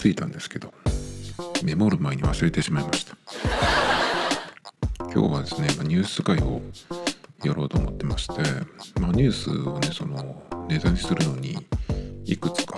[0.00, 0.72] ついたんですけど、
[1.62, 3.18] メモる前に忘れてしまいました。
[5.12, 6.62] 今日はですね、まニュース会を
[7.44, 8.32] やろうと思ってまして、
[8.98, 11.66] まあ、ニュースをね、そのネタにするのに、
[12.24, 12.69] いくつか、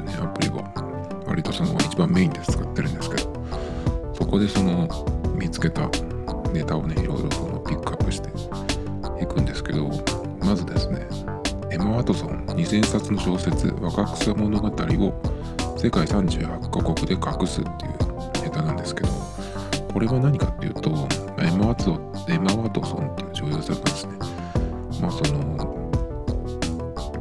[0.00, 0.64] いうねアプリを
[1.26, 3.32] 割とその一番メインで使ってるんですけど
[4.14, 4.88] そこでその
[5.34, 5.88] 見つけた
[6.52, 8.28] ネタをねいろいろそのピックアップして
[9.22, 9.88] いくんですけど
[10.40, 11.06] まずですね
[11.70, 15.22] エマ・ワトソン2000冊の小説「若草物語」を
[15.76, 19.08] 世界38カ国で隠すっていうネタなんですけど
[19.92, 20.90] これは何かっていうと
[21.38, 21.98] エマ・ワト
[22.28, 24.12] エマワトソンっていう女優さんがですね
[25.00, 25.69] まあその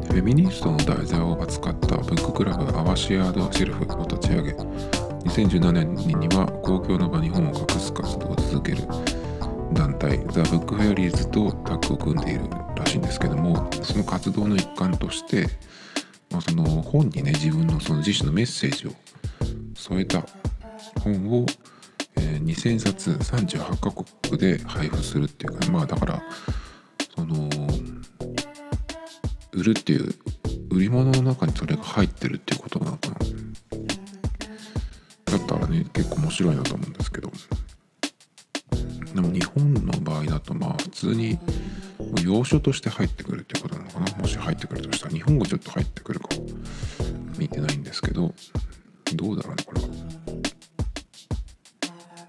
[0.10, 4.52] フェミニストの題材を扱ったブッククラブアワシアード・シェルフを立ち上げ。
[4.52, 8.88] 2017年には公共の場に本を隠す活動を続ける
[9.74, 12.42] 団体ザ・ブックフェアリーズとタッグを組んでいる
[12.76, 15.48] らしいんですけどもその活動の一環として、
[16.32, 18.92] まあ、その本にね自分のその自身のメッセージを
[19.76, 20.24] 添えた
[21.02, 21.46] 本を、
[22.16, 26.24] えー2000冊38カ国で配布するっていうかまあだから
[27.16, 27.50] その
[29.52, 30.14] 売るっていう
[30.70, 33.16] 売り物の中にそれが入ってるっていうことなのかな。
[35.26, 37.32] だったらね結構面白いなと思うんですけど。
[39.14, 41.40] でも日本の場合だとまあ普通に
[42.24, 44.18] 要所として入ってくるっていうことなのかな。
[44.18, 46.30] もし入ってくるとしたら日本語ちょっと入ってくるか
[47.38, 48.34] 見てないんですけど。
[49.16, 49.88] どうだろうねこれは。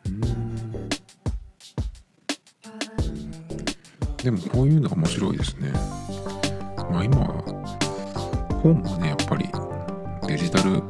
[0.06, 0.88] うん。
[4.16, 5.72] でもこういうのが面白いですね。
[6.90, 7.16] まあ今
[8.62, 9.48] 本もねやっぱり
[10.26, 10.82] デジタル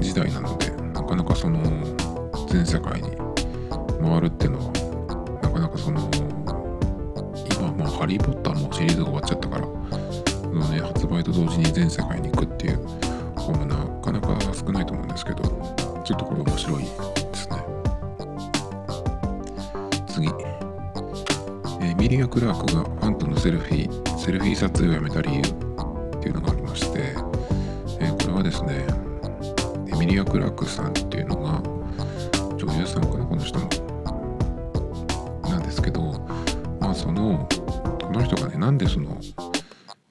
[0.00, 1.60] 時代なのでなかなかその
[2.48, 3.10] 全世界に
[4.00, 4.72] 回るっていうのは
[5.42, 6.08] なかなかその
[7.50, 9.66] 今もうハリー・ポッターもシリーズが終わっちゃったから
[10.42, 12.86] その、ね、発売と同時に全世界に行くっていう
[13.36, 15.42] 本もなかなか少ないと思うんですけど
[16.04, 16.88] ちょっとこれ面白いで
[17.34, 17.56] すね。
[20.06, 20.28] 次。
[20.28, 24.05] えーミリア・クラークがファンとのセルフィー。
[24.26, 25.42] セルフィー撮影をやめた理由っ
[26.20, 27.14] ていうのがありまして、
[28.00, 28.84] えこれはですね
[29.86, 31.62] エミリア・クラークさんっていうのが
[32.56, 33.68] 女優さんかなこの人も
[35.48, 36.00] なんですけど
[36.80, 37.48] まあその
[38.02, 39.16] この人がねなんでその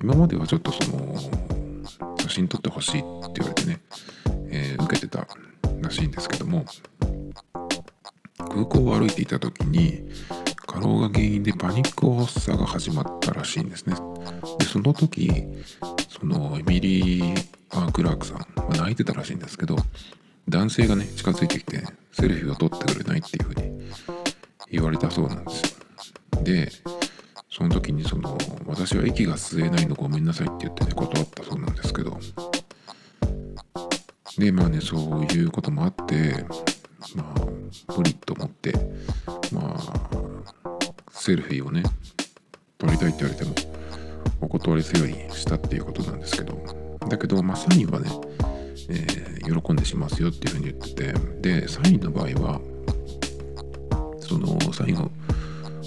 [0.01, 1.13] 今まではちょっとその
[2.17, 3.81] 写真撮ってほしいって言われてね、
[4.49, 5.27] えー受けてた
[5.81, 6.63] らしいんですけども
[8.37, 10.07] 空港を歩いていた時に
[10.75, 13.95] 過労が原因でパニック発作が始まったらしいんですね。
[14.59, 15.31] でその時
[16.09, 19.77] そのエミリー・アークラークさん、まあ泣いてたらしいんですけど
[20.49, 21.81] 男性がね近づいてきて
[22.11, 23.89] セルフィーを撮ってくれないっていうふうに
[24.69, 26.43] 言われたそうなんですよ。
[26.43, 26.71] で
[27.49, 32.19] その時にその私は息が吸えないのごめんなさいって言ってね断ったそうなんですけど。
[34.37, 36.45] でまあねそういうこともあって
[41.25, 41.81] セルフィーをね
[42.77, 43.55] 撮りたいって言われても
[44.41, 46.63] お断りするようにしたっていうことなんですけど。
[47.09, 48.09] だけどまあサインはね、
[48.89, 51.61] えー喜んでしますよっていうふうに言ってて。
[51.61, 52.61] でサインの場合は
[54.19, 55.11] そのサインを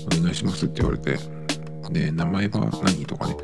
[0.07, 1.17] お願いしますって言われて。
[1.93, 3.37] で名前は何とかね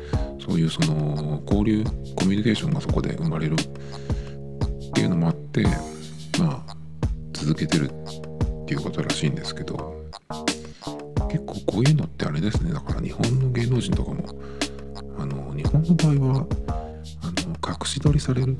[0.45, 1.85] そういうその交流
[2.17, 5.63] コミュニケーションがそこで生まれるっていうのもあって
[6.39, 6.75] まあ
[7.31, 9.94] 続けてるっていうことらしいんですけど。
[11.35, 12.71] 結構こういうのってあれですね。
[12.71, 14.23] だから日本の芸能人とかも
[15.17, 16.47] あの日本の場合は
[17.21, 18.55] あの隠し撮りされる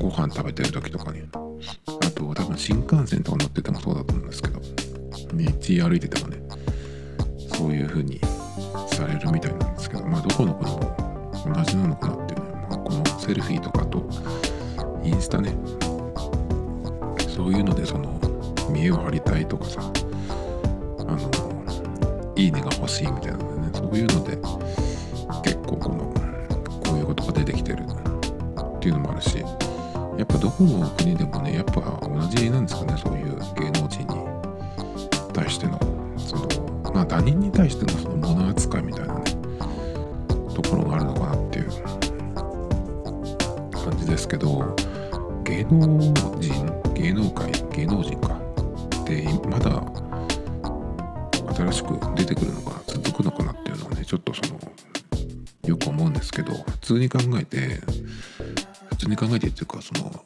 [0.00, 6.38] ご飯食べてる時とかにあと多分新幹線とか乗っててもそうだと思うんですけど道歩いててもね
[7.56, 8.20] そういう風に
[8.88, 14.08] されるみたいなんですけどまあどこの国も同じなのかなっていうね、まあ、このセルフィーとかと
[15.04, 15.56] インスタね
[17.28, 18.20] そういうのでその
[18.70, 19.92] 見栄を張りたいとかさ
[20.98, 21.45] あの
[22.36, 23.44] いいねが欲しいみたいなね。
[23.72, 24.36] そういうので
[25.42, 26.12] 結構この
[26.84, 27.84] こういうことが出てきてる。
[27.86, 29.44] っていうのもあるしや
[30.22, 32.94] っぱどこの国でもねやっぱ同じなんですかね。
[32.96, 34.06] そういう芸能人に
[35.32, 35.78] 対しての
[36.16, 36.46] その
[36.94, 39.24] まあ他人に対してのその物扱いみたいなね
[40.54, 41.70] ところがあるのかなっていう。
[43.72, 44.74] 感じですけど
[45.44, 45.98] 芸能
[46.40, 46.52] 人
[46.94, 48.40] 芸能界芸能人か。
[49.04, 49.82] でまだ
[52.26, 54.60] 出てくるのか続くのかなっていうのはねちょっとその
[55.64, 57.80] よく思うんですけど普通に考えて
[58.90, 60.24] 普通に考えてっていうかその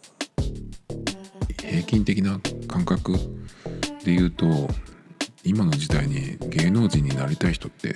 [1.60, 3.12] 平均的な感覚
[4.02, 4.46] で言うと
[5.44, 7.94] 今の時代に芸能人になりたい人って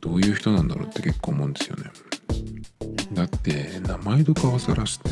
[0.00, 1.90] どういう人なんだろうって結構思うんですよね。
[3.12, 5.10] だって名前とかわさらして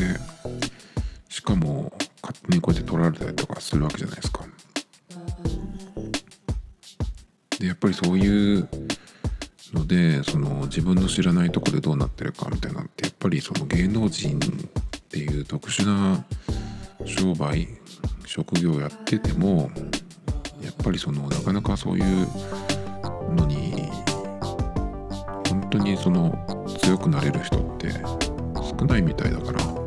[1.28, 4.45] しかも勝手にこうやって取られたりとかするわけじゃないですか。
[7.58, 8.68] でやっぱりそういう
[9.72, 12.80] のでその自分の知らないとこでどうなってるかみたいな。
[12.80, 14.40] のってやっぱりその芸能人っ
[15.08, 16.24] ていう特殊な
[17.04, 17.68] 商売
[18.26, 19.70] 職業やってても
[20.62, 22.26] やっぱりそのなかなかそういう
[23.34, 23.90] のに
[25.48, 27.90] 本当にその強くなれる人って
[28.78, 29.86] 少ないみたいだから。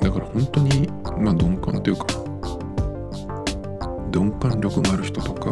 [0.00, 0.86] だから本当に
[1.18, 2.06] まあ鈍感というか
[4.14, 5.50] 鈍感力がある人とか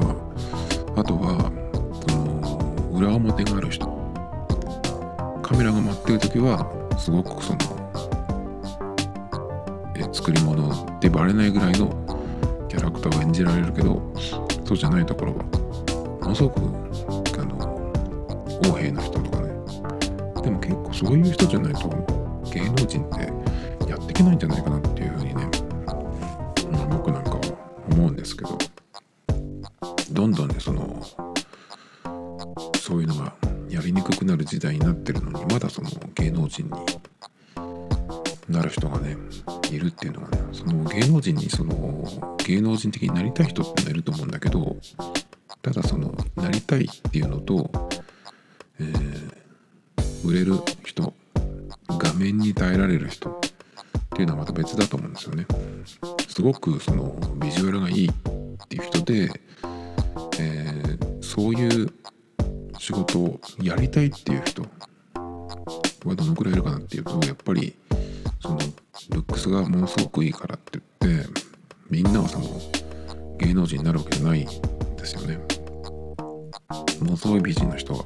[0.94, 1.50] あとは
[2.08, 3.90] その裏表がある人。
[5.42, 6.64] カメラが回ってる時は
[6.96, 7.58] すごくその
[9.96, 11.88] え作り物ってバレないぐらいの
[12.68, 14.00] キャラクターを演じられるけど
[14.64, 15.42] そうじゃないところは
[16.22, 17.58] ものすごくあの
[18.62, 19.48] 横柄な人とかね。
[20.42, 21.88] でも結構そういう人じゃないと
[22.52, 24.91] 芸能人ってやっていけないんじゃないかなって
[28.12, 28.58] うんですけど
[30.12, 31.02] どんどんねその
[32.76, 33.34] そういうのが
[33.68, 36.70] やりにくくなる時代になってるのにまだその芸能人に
[38.48, 39.16] なる人がね
[39.70, 44.76] いるっていうのがねその芸能人にその芸能人的になりたい人ってのいると思うんだけど
[45.62, 47.70] ただそのなりたいっていうのと、
[48.78, 49.42] えー
[50.24, 50.54] 売れる
[50.84, 51.14] 人
[51.88, 53.34] 画面に耐えられる人っ
[54.14, 55.46] ていうのはまた別だと思うんですよね。
[56.28, 57.71] すごくそのビジュア
[59.20, 60.82] えー
[61.34, 61.88] そういう
[62.78, 64.68] 仕事をやりたいっていう人は
[66.14, 67.74] どのくらいいるかなっていうとやっぱり
[68.40, 68.58] その
[69.10, 71.26] ルックスがものすごくいいからって言って
[71.88, 72.44] みんなはその
[73.38, 74.46] 芸能人になるわけじゃないん
[74.96, 75.38] ですよね。
[77.00, 78.04] ものすごい美人な人は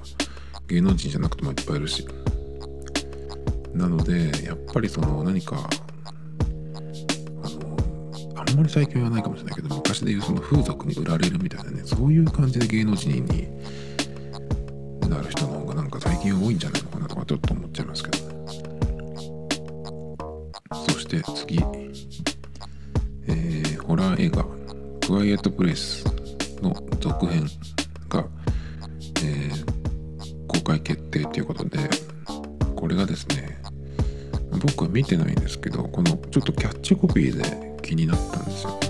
[0.69, 2.07] 芸能人じゃなくてもいっぱいいるし
[3.75, 5.69] なのでやっぱりその何か
[8.57, 13.47] んまり最近はないかもしれないけど昔でいうその風俗に売られるみたいなねそういう感じで芸能人に
[15.09, 18.47] なる人の方がなんか最近多いんじゃないのかなとかちょっと思っちゃいますけどね。
[20.89, 21.59] そして次。
[23.29, 24.45] えーホラー映画
[25.07, 26.05] 「クワイエット・プレイス」
[26.61, 27.47] の続編
[28.09, 28.27] が、
[29.23, 29.77] えー
[30.49, 31.79] 公開決定ということで
[32.75, 33.61] これがですね
[34.61, 38.81] 僕は見てないんですけどこのちょっとキャッチコピーで気になったんですよ。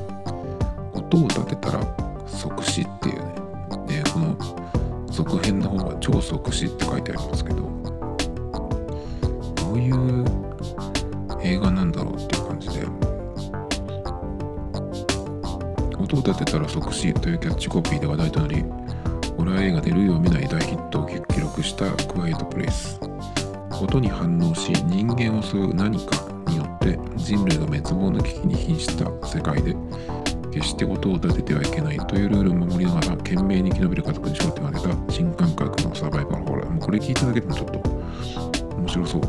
[0.95, 1.81] 音を立てたら
[2.26, 3.35] 即死っていうね。
[4.03, 4.37] でこの
[5.11, 7.57] 続編の方は超即死って書いてありますけど
[9.55, 10.25] どういう
[11.43, 12.87] 映画なんだろうっていう感じで
[15.99, 18.65] 音を立てたら即死というキャッチコピーで話題となり
[19.37, 22.99] ホラー映画で類を見ない大ヒットを記録したクワイエットプレイス。
[23.79, 26.25] 音に反応し人間を襲う何か
[27.17, 29.75] 人類が滅亡の危機に瀕した世界で
[30.53, 37.79] 決して音を立ててはいけないというルールを守りながら懸命に生き延びる家族に焦点を当てた新感覚のサバイバルホラーもうこれ聞いただけでもちょっと
[38.77, 39.29] 面白そう、ま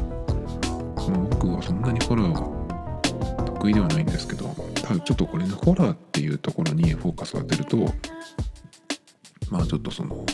[1.16, 7.78] あ、僕はそんなにホラーは得意ではないんですけどただちょっとこれねホラーっていうところにフォーカスを当てると
[9.50, 10.26] まあちょっとその、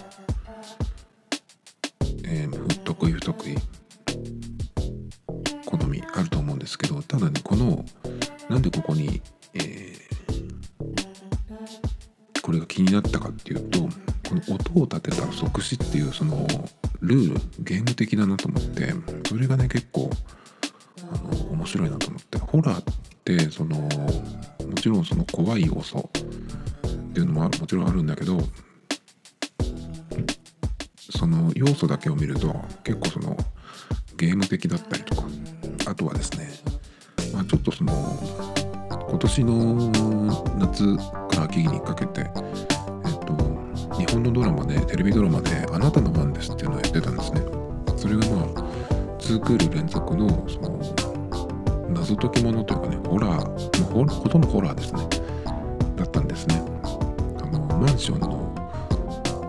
[2.26, 3.56] えー、不得意不得意
[5.66, 7.84] 好みあると思うんですけどただねこの
[8.50, 9.22] なんでここに、
[9.53, 9.93] えー
[12.41, 13.88] これが気になったかっていうとこ
[14.36, 16.46] の音を立てたら即死っていうその
[17.00, 18.93] ルールゲーム的だなと思って
[19.29, 20.10] それがね結構
[21.10, 23.89] あの面白いなと思ってホラーってそのも
[24.75, 26.22] ちろんその怖い要素っ
[27.13, 28.38] ていうのももちろんあるんだけど
[31.17, 32.53] その要素だけを見ると
[32.84, 33.38] 結構その
[34.17, 35.24] ゲーム的だったりとか
[35.94, 36.50] あとはですね、
[37.32, 37.94] まあ、ちょっとその
[39.10, 39.92] 今年の
[40.58, 42.30] 夏から秋にかけて、えっ
[43.28, 47.42] と、日本のドラマでテレビドラマで「あなたの番です」っていうのをやってたんですね。
[47.96, 48.46] それがまあ
[49.20, 50.80] 2クール連続のその
[51.90, 55.08] 謎解きものというかねホラー、まあ、ほとんどホラーですね
[55.96, 56.60] だったんですね。
[57.40, 58.52] あのマンションの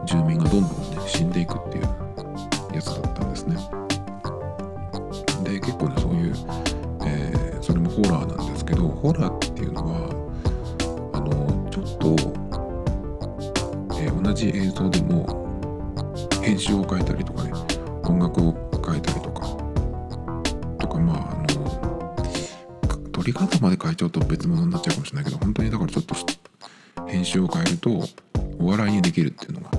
[0.05, 1.85] 住民がどんどんね死んでいくっていう
[2.75, 3.84] やつだったんですね。
[5.65, 6.35] 結構ねそういう、
[7.07, 10.11] えー、それもホラーなんですけどホラーっていうのは
[11.15, 12.15] あのちょっと、
[13.99, 15.45] えー、同じ映像でも
[16.43, 17.53] 編集を変えたりとかね
[18.03, 18.53] 音楽を
[18.87, 19.41] 変えたりとか
[20.79, 22.15] とかまああの
[23.11, 26.15] 撮り方まで変えちゃうと別物になっちゃうかもしれないけど本当にだからちょっと
[27.07, 27.91] 編集を変えると
[28.59, 29.71] お笑いにできるっていうのが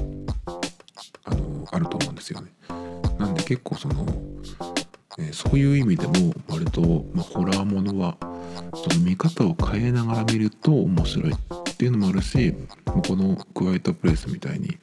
[1.25, 2.51] あのあると思うんですよね。
[3.19, 4.05] なんで結構その
[5.17, 8.17] え、そういう意味でも割と、ま、ホラーものは
[8.73, 11.37] その見方を変えながら見ると面白いっ
[11.77, 12.53] ていうのもあるし
[12.85, 14.77] この「クワイトプレイス」みたいに、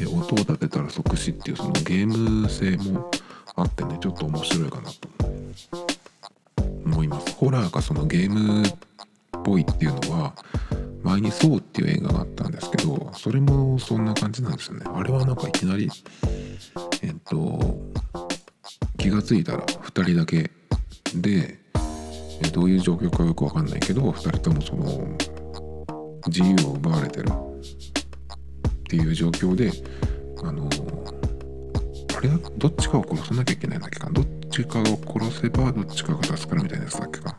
[0.00, 3.10] え、音を立てたら即死っていうそのゲーム性も
[3.54, 5.08] あってねちょっと面白いかなと
[6.84, 7.34] 思います。
[7.36, 8.72] ホラーがそのゲームっ
[9.44, 10.34] ぽいっていうのは
[11.02, 14.84] 前に「そう」っていう映画があったんですけどそれもそんな感じなんですよね。
[14.86, 15.90] あれはなんかいきなり
[17.02, 17.91] えっと
[19.02, 20.48] 気が付いたら2人だけ。
[21.16, 21.58] で
[22.52, 25.18] どういう状況かよく分かんないけど2人ともその
[26.28, 27.28] 自由を奪われてる。
[27.28, 27.32] っ
[28.84, 29.72] ていう状況で
[30.44, 30.68] あの
[32.16, 34.08] あれはどっちかを殺さなきゃいけないんだっけか？
[34.10, 37.36] どっちかを殺せばどっちかが助かるみたいなやつだっけか？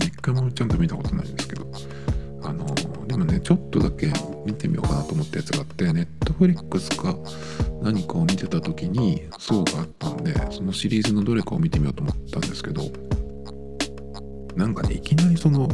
[0.00, 1.43] 一回もちゃんと見たことないです。
[3.18, 4.12] のでもねちょっとだけ
[4.44, 7.14] 見てみようかなと思ったやつがあってネットフリックスか
[7.82, 12.82] 何かを見てた時に層があったんでそのシリーズのどれかを見てみようと思ったんですけど
[14.56, 15.68] なんかねいきなりその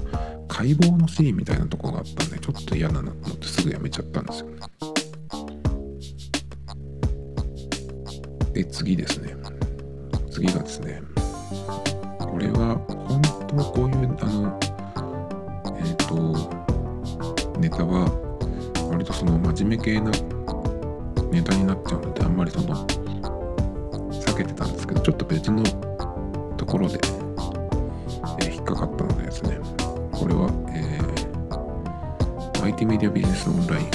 [0.49, 4.57] 解剖のシーンみたいなとこがあったんでちょっと嫌だなと思ってすぐやめちゃったんですよね。
[8.53, 9.41] で次ですね。
[10.31, 11.03] 次がですね
[12.19, 14.59] これは本当はこういうあの
[15.77, 16.70] えっ、ー、と
[17.61, 18.09] ネタは
[18.91, 20.11] 割とその真面目系な
[21.31, 22.87] ネタになっちゃうのであんまりその
[24.11, 25.63] 避けてたんですけどちょっと別の
[26.57, 26.99] ところで、
[28.43, 29.59] え、引っかかったのでですね
[30.11, 33.91] これは、えー、IT メディアビジネスオンライン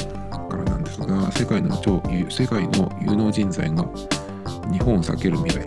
[0.47, 3.83] からなんですが世界の超世界の有能人材が
[4.71, 5.65] 日本を避ける未来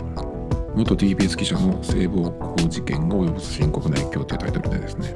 [0.76, 5.14] 元 TBS 記者の性暴行事件が及ぼす深刻な影響というタイトルでですね、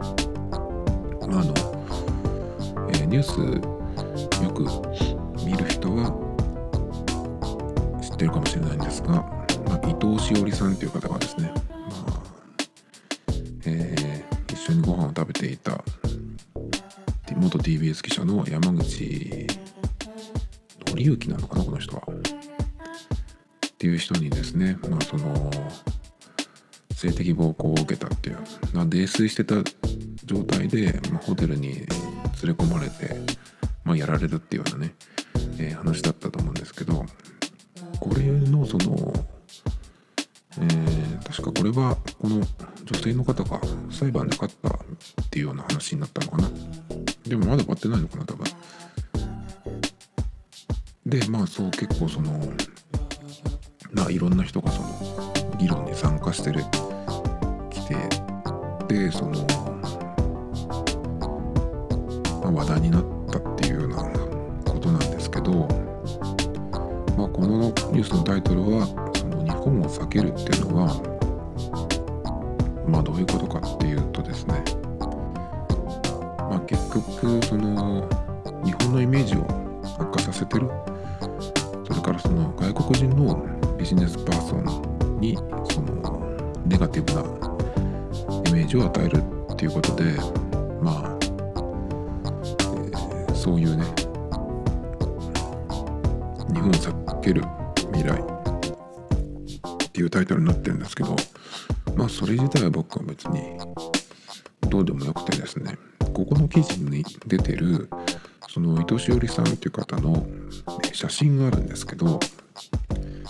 [3.13, 4.63] ニュースよく
[5.45, 6.11] 見る人は
[8.01, 12.23] 知ってるかもしれないんですが、まあ、伊藤詩織さんという方がですね、まあ
[13.67, 15.85] えー、一緒にご飯を食べていた
[17.37, 19.47] 元 TBS 記者の山口
[20.87, 22.03] 紀之なのかなこの人は。
[22.07, 25.51] っていう人にですね、まあ、その
[26.95, 28.39] 性的暴行を受けたっていう、
[28.73, 29.57] ま、泥酔してた
[30.25, 31.85] 状態で、まあ、ホテルに
[32.43, 33.15] 連れ込まれて、
[33.85, 34.95] まあ、やられるっていうようなね、
[35.59, 37.05] えー、話だったと思うんですけど
[38.01, 39.13] これのその、
[40.59, 42.43] えー、確かこれはこの
[42.85, 46.51] 女性の方が裁判で勝ったっていうような話になったのかな。
[47.25, 48.45] でもまだ終わってないのかな多分。
[51.07, 52.33] でまあそう結構その
[53.93, 56.65] まあいろんな人がその議論に参加してる
[57.71, 58.23] 来て
[58.89, 59.47] でその、
[62.55, 63.97] 話題になったっていうような
[64.65, 65.69] ことなんですけど
[67.17, 70.87] まあ、このニュースのタイトルはその日本を避けるっていうのは
[72.89, 74.65] まあどういうことかっていうとですね
[76.39, 78.09] まあ結局その
[78.65, 79.47] 日本のイメージを
[79.99, 80.69] 悪化させてる。
[81.87, 83.45] それからその外国人の
[83.77, 85.37] ビジネスパーソンに
[85.71, 86.21] その
[86.67, 87.21] ネガティブな
[88.49, 90.05] イメージを与えるっていうことで
[90.81, 91.12] まあ、
[93.43, 93.85] そういうね。
[96.55, 97.43] 日本を避ける
[97.93, 98.21] 未来。
[98.21, 101.17] っていうタイトルになってるんですけど。
[101.97, 103.59] まあそれ自体は僕は別に
[104.71, 105.77] どうでもよくてですね。
[106.15, 107.91] ここの記事に出てる
[108.49, 110.25] その伊藤詩織さんっていう方の、
[110.93, 112.21] 写真があるんですけど。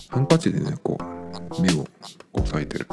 [0.09, 1.87] ハンカチでねこう目を
[2.33, 2.85] 押さえてる。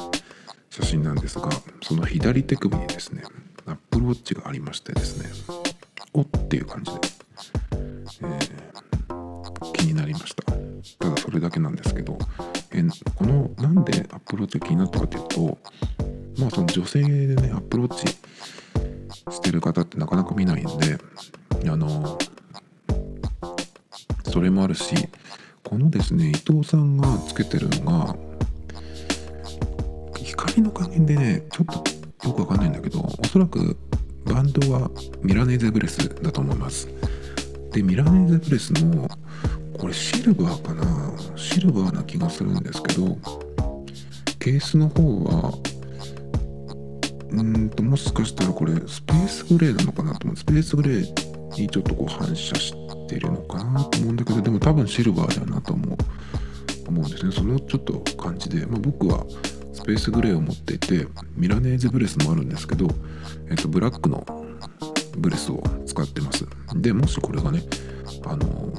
[0.70, 1.50] 写真なんですが
[1.82, 3.24] その左手首にですね
[3.66, 5.28] アップルウォッチがありましてですね。
[6.12, 7.00] おっていう感じで、
[50.70, 52.72] スペースグレーにちょっとこう反射し
[53.08, 55.98] てるのかなと思うんだけどでも多分シルバーだなと思う
[56.86, 57.32] 思うんですね。
[57.32, 59.24] そのちょっと感じで、まあ、僕は
[59.72, 62.86] スペースグレーを持っていてミラネーゼブレスもあるんですけど、
[63.48, 64.24] えっと、ブラックの
[65.18, 66.46] ブレスを使ってます。
[66.76, 67.64] でもしこれがね
[68.26, 68.72] あの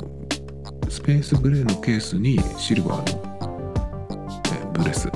[0.87, 5.07] スペースグレーのケースにシルバーのえブレス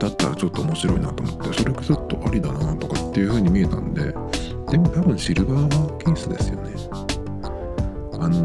[0.00, 4.12] だったらちょっと面白いなと思ってそれがちょっとありだなとかっていう風に見えたんで
[4.70, 6.70] でも多分シルバーケースですよね。
[8.20, 8.38] あの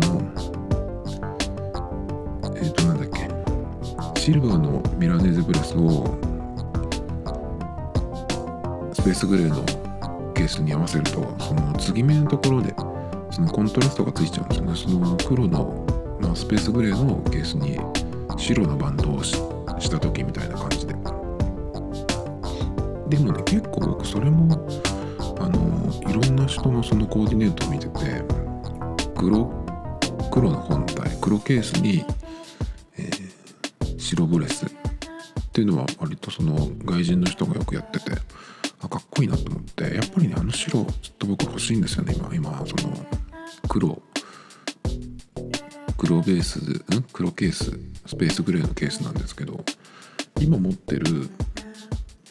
[2.55, 3.09] えっ、ー、となんだっ
[4.15, 4.19] け。
[4.19, 6.17] シルバーのミラネーゼブレスを
[8.91, 9.63] スペースグレーの
[10.33, 12.73] ケースに合わせるとその継ぎ目のところで
[13.29, 14.75] そのコントラストがついちゃうんですよね。
[14.75, 15.85] その黒の、
[16.21, 17.77] まあ、スペースグレーのケースに
[18.35, 19.37] 白のバンドをし
[19.91, 20.95] た時みたいな感じで。
[23.09, 24.54] でもね結構僕それも
[26.09, 28.23] いろんな人のそのコーディネートを見てて
[29.15, 29.51] 黒
[30.31, 32.05] 黒の本体黒ケースに、
[32.97, 34.69] えー、白ブレスっ
[35.51, 38.11] ていうのは割とその外人の人がよくやってて
[38.81, 42.93] あかっこいいなと思ってやっぱりねあの白ちょっと僕欲しいんですよね今今その
[43.67, 44.01] 黒。
[45.97, 47.03] 黒ベースん？
[47.13, 47.71] 黒ケース
[48.05, 49.63] スペースグレーのケースなんですけど
[50.39, 51.29] 今持ってる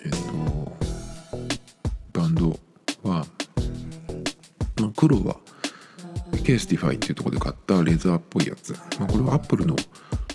[0.05, 0.77] えっ、と
[2.13, 2.57] バンド
[3.03, 3.27] は、
[4.93, 5.37] 黒は
[6.45, 9.77] CASETiFY っていうとこで買ったレザーっぽいやつ、まあ、これはアップルの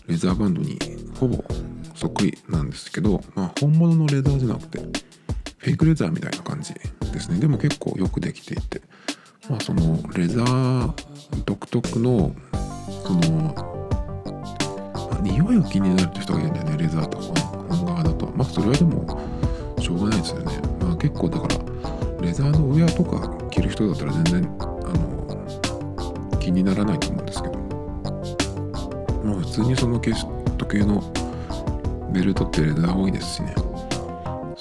[0.08, 0.80] レザーバンドに
[1.20, 1.44] ほぼ
[1.96, 4.80] そっくりなんですけど、まあ、本物のレザーじゃなくて
[5.58, 7.40] フェイクレザーみたいな感じですね。
[7.40, 8.82] でも結構よくできていて。
[9.50, 10.94] まあそのレザー
[11.46, 12.36] 独特の
[13.04, 13.56] その、
[15.12, 18.28] ま、匂いが気になるって人がいるんだよねレザーとか本革だと。
[18.36, 19.20] まあそれはでも
[19.80, 20.62] しょうがないですよね。
[20.82, 21.56] まあ結構だから
[22.22, 27.60] レザーのウェアとか着る人だったら全然あの気にならないと思うんですけど。
[29.24, 30.16] まあ普通にその時
[30.70, 31.04] 計の
[32.12, 33.54] ベルトってレザー多いですしね。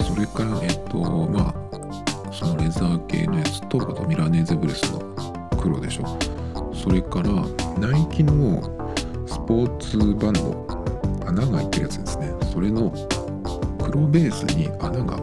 [0.05, 0.97] それからえっと
[1.29, 4.99] まあそのレザー系のやつとあとミラネーゼブレスの
[5.57, 6.17] 黒でしょ。
[6.73, 7.29] それから
[7.79, 8.61] ナイキの
[9.25, 10.67] スポーツバンド
[11.25, 12.33] 穴が開いてるやつですね。
[12.51, 12.91] それの
[13.81, 15.17] 黒ベースに穴が、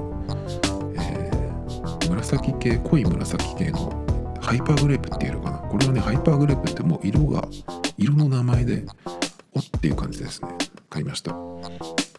[2.27, 4.05] 紫系濃い紫系の
[4.41, 5.59] Hyper Grape っていうのかな？
[5.59, 7.47] これはねハイパーグレープってもう色が
[7.97, 8.85] 色の名前で
[9.55, 10.49] おっていう感じですね。
[10.91, 11.31] 買いました。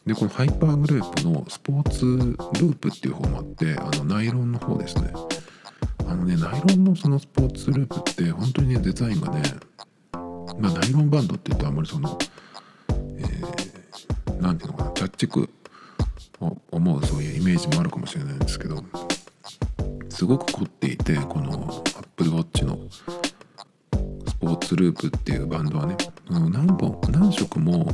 [0.05, 5.11] でこのハイパーグレープのスポーツループっていう方もあってあのナイロンの方ですね。
[6.07, 9.41] あのねナイロンのそのスポーツループって本当にねデザインがね
[10.57, 12.17] まあナイロンバンドって言うとあんまりその
[12.89, 15.49] えー、ていうのかなチャッチク
[16.39, 18.81] を思うそういうイメージもあるかもしれないんですけど
[20.17, 23.03] すごく凝っていてこの Apple Watch のス
[24.39, 25.95] ポーツループっていうバンドはね。
[26.27, 27.93] 何本何色も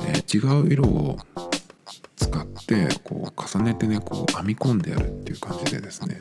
[0.00, 1.16] えー、違う色を
[2.16, 6.20] 使ってこう重ねてねこう編み込んでやるっていう感じでですね。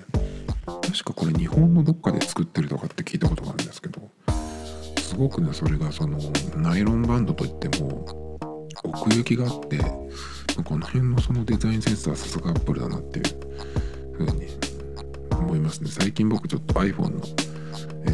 [0.66, 4.10] 確かこれ日本のどっかで作ってるとかって聞いたことがあるんですけど
[5.02, 6.18] すごくねそれがその
[6.56, 8.40] ナイロンバンドといっても
[8.86, 9.80] 奥行きがあって
[10.64, 14.65] この辺のそのデザインセンスはさすがアップルだなっていう風に
[15.56, 15.90] 思いますね。
[15.90, 17.22] 最近僕ちょっと iPhone の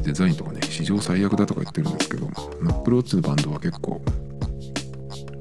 [0.02, 4.02] デザインとかね史上最悪だとか言ってるんですけど Apple Watch のバンドは結構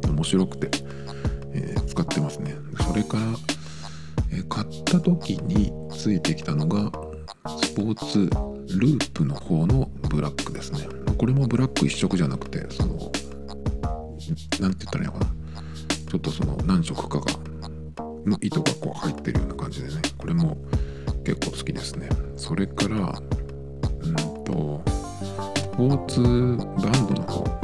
[0.08, 0.70] 面白くて、
[1.52, 2.56] えー、使ってますね。
[2.86, 3.24] それから、
[4.32, 6.90] えー、買った時についてきたのが
[7.62, 8.18] スポーツ
[8.78, 10.88] ループの方のブラックですね。
[11.18, 13.12] これもブラック一色じゃなくてその
[14.60, 15.26] 何て言ったらいいのかな。
[16.08, 17.26] ちょっとその何色かが
[18.26, 20.00] の糸がこう入ってるような感じでね。
[20.18, 20.56] これも
[21.24, 22.08] 結構好きですね。
[22.36, 27.60] それからうんとスポーツバンドの方。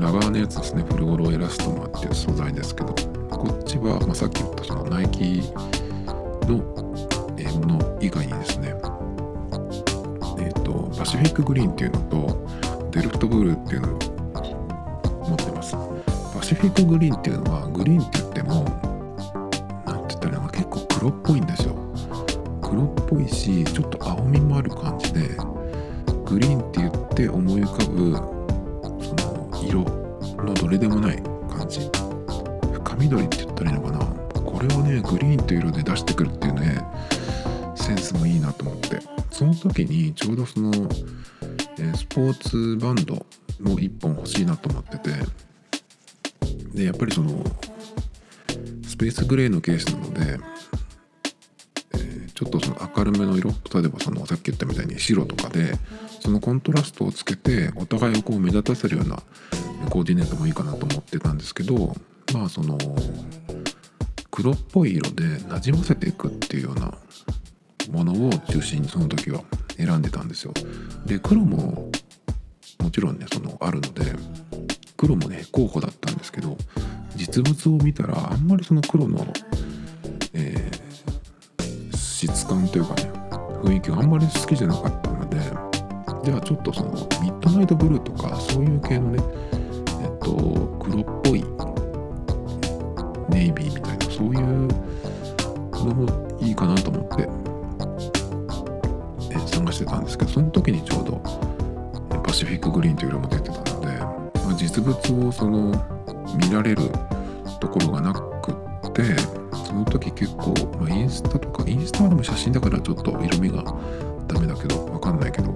[0.00, 0.84] ラバーのやつですね。
[0.90, 2.94] フルオロエラストマっていう素材ですけど。
[3.30, 5.42] こっちは、まあ、さっき言ったそのナイキ
[6.46, 8.74] のもの以外にですね。
[10.38, 12.46] えっ、ー、とパシフィックグリーンっていうのと
[12.90, 13.98] デルフトブルーっていうの
[16.44, 18.23] シフィックグリーンっていうのはグリーンって言っ
[21.04, 21.74] 黒っぽいんですよ。
[22.62, 25.20] 黒っぽいしちょっと青みもある感じで
[26.24, 28.16] グリーンって言って思い浮かぶ
[29.04, 29.80] その色
[30.42, 31.80] のどれでもない感じ。
[32.72, 33.98] 深緑って言ったらいいのかな。
[34.40, 36.80] これをねグリーンという色で出してくるっていうね
[37.74, 39.02] センスもいいなと思って。
[39.30, 40.70] その時にちょうどその、
[41.78, 43.14] え、スポーツバンド
[43.60, 45.10] も1本欲しいなと思ってて。
[46.72, 47.44] でやっぱりその
[48.88, 50.53] スペースグレーのケースなので、
[52.34, 55.74] ちょっとその明るめの色例えばそのさっき言ったみたいに白とかで
[56.20, 59.22] そのコントラストをつけてお互いをこう目立たせるような
[59.90, 61.94] コーディネートもいいかなと思ってたんですけど
[62.32, 62.76] まあその
[64.30, 66.94] 黒っぽい色でなじませていくっていうような
[67.90, 69.42] ものを中心にその時は
[69.76, 70.52] 選んでたんですよ。
[71.06, 71.90] で黒も
[72.80, 74.12] もちろんねそのあるので
[74.96, 76.56] 黒もね候補だったんですけど
[77.14, 79.24] 実物を見たらあんまりその黒の、
[80.32, 80.70] え、
[82.26, 83.10] 質感というかね
[83.62, 85.38] 雰囲気があんまり好きじゃなかったので
[86.24, 86.90] じゃあちょっとその
[87.22, 89.22] ミッドナイトブルーとかそういう系のね
[90.02, 91.44] えっと黒っぽい
[93.28, 94.68] ネイビーみたいなそういう
[95.84, 97.28] のもいいかなと思って
[99.46, 101.16] 探してたんですけどその時にちょうど
[102.22, 103.86] パシフィックグリーンという色も出てたので、
[104.40, 105.72] まあ、実物をその
[106.36, 106.88] 見られる
[107.60, 109.33] ところがなくって
[109.74, 113.64] その時結構、まあ、インスタとかインスタはでも写真だからちょっと色味が
[114.28, 115.50] ダメだけどわかんないけど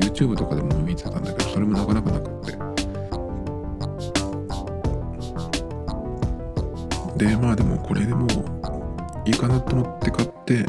[0.00, 2.52] YouTube とかでも見てたんだけどそれもなかなかなくって。
[7.18, 8.26] でまあでもこれでも
[9.26, 10.64] いいかなと思って買って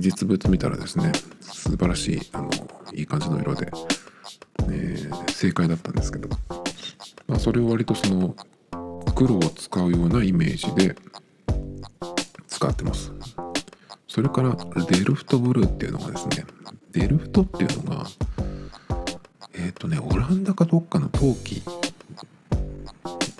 [0.00, 2.48] 実物見たらですね素晴らしいあの
[2.94, 3.70] いい感じの色で、
[4.70, 6.28] えー、正解だったんですけど、
[7.26, 8.34] まあ、それを割とその
[9.14, 10.94] 黒を使うようなイメージで
[12.58, 13.12] 使ってます
[14.08, 14.56] それから
[14.90, 16.44] デルフトブルーっていうのがですね
[16.90, 18.06] デルフトっていうのが
[19.54, 21.62] えっ、ー、とねオランダかどっかの陶器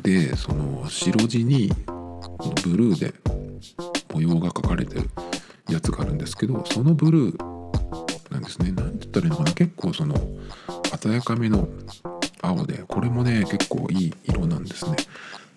[0.02, 1.72] でその白地に
[2.62, 3.14] ブルーで
[4.14, 5.10] 模様が描かれてる
[5.68, 8.70] やつがあるんですけどそのブルーなんですね。
[8.70, 10.14] なんて言ったらいいのかな結構その
[11.00, 11.66] 鮮やかめの
[12.40, 14.96] 青でこれもね結構いい色なんですね。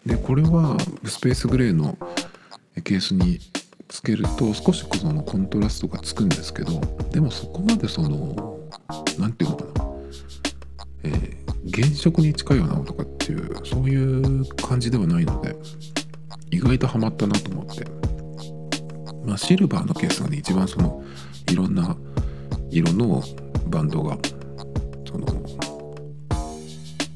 [0.05, 1.95] でこれはスペースグレーの
[2.81, 3.39] ケースに
[3.87, 6.79] つけると少しそのコントラストがつくんですけど
[7.11, 8.59] でもそこまでその
[9.17, 9.91] 何て言うのかな、
[11.03, 15.55] えー、原色に近いような青とかっていうそういう感じではないので
[16.51, 18.11] 意外とハマったなと思って。
[19.25, 21.03] まあシルバーのケースがね一番その
[21.49, 21.95] いろんな
[22.69, 23.23] 色の
[23.67, 24.17] バンドが
[25.05, 25.27] その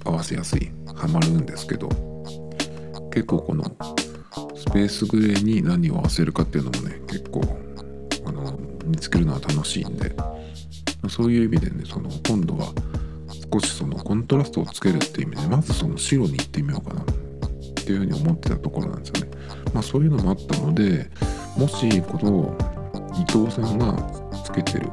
[0.04, 1.90] 合わせやすいはまるんですけど
[3.12, 3.64] 結構この
[4.76, 7.42] スペースグレーに何を合わせるかっていうのもね結構
[8.26, 10.14] あの見つけるのは楽しいんで
[11.08, 12.74] そういう意味でねその今度は
[13.54, 19.32] 少しそのコントラストをつけるっていう意味でまずその白に行ってみようかなっていうふうに思ってたところなんですよね。
[19.74, 21.10] まあそういうのもあったので
[21.56, 22.58] もしこの
[23.18, 23.96] 伊藤さんが
[24.44, 24.90] つけてる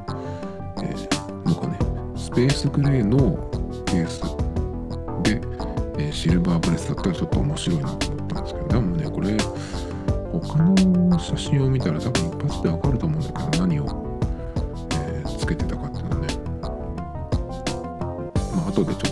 [0.77, 1.77] えー、なんかね
[2.17, 3.51] スペースグレーの
[3.87, 4.21] ケース
[5.25, 5.41] で、
[5.99, 8.12] えー、シルバーブレスだったらちょっと面白いなと
[10.63, 14.19] の写真を見たら多分一発でわかると思うんだけど何を、
[14.95, 16.35] えー、つけてたかっていうのはね。
[18.57, 19.12] まあ後でちょ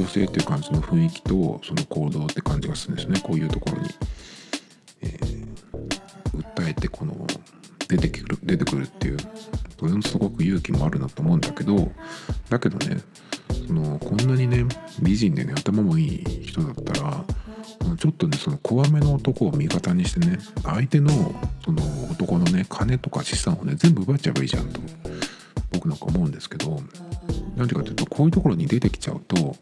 [0.00, 3.20] 女性っていう感じの雰囲気とその行動って感じがするんですね。
[3.20, 3.88] こういうところに、
[5.02, 7.14] えー、訴えてこの
[7.86, 9.18] 出てくる出てくるっていう
[9.78, 11.90] それもすごく勇気もあるなと思うんだけど
[12.48, 13.00] だけどね
[13.66, 14.64] そのこんなにね
[15.02, 17.24] 美人でね頭もいい人だったら
[17.96, 21.10] ちょっとねその怖めの男を味方にしてね相手の
[21.64, 24.80] その男のね金とか資産をね全部奪っちゃえばいいじゃんと
[25.72, 26.80] 僕なんか思うんですけど
[27.56, 29.56] 何ていうかというとこういうところに出てきちゃうと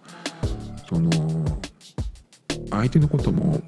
[2.89, 3.61] 相手のことも、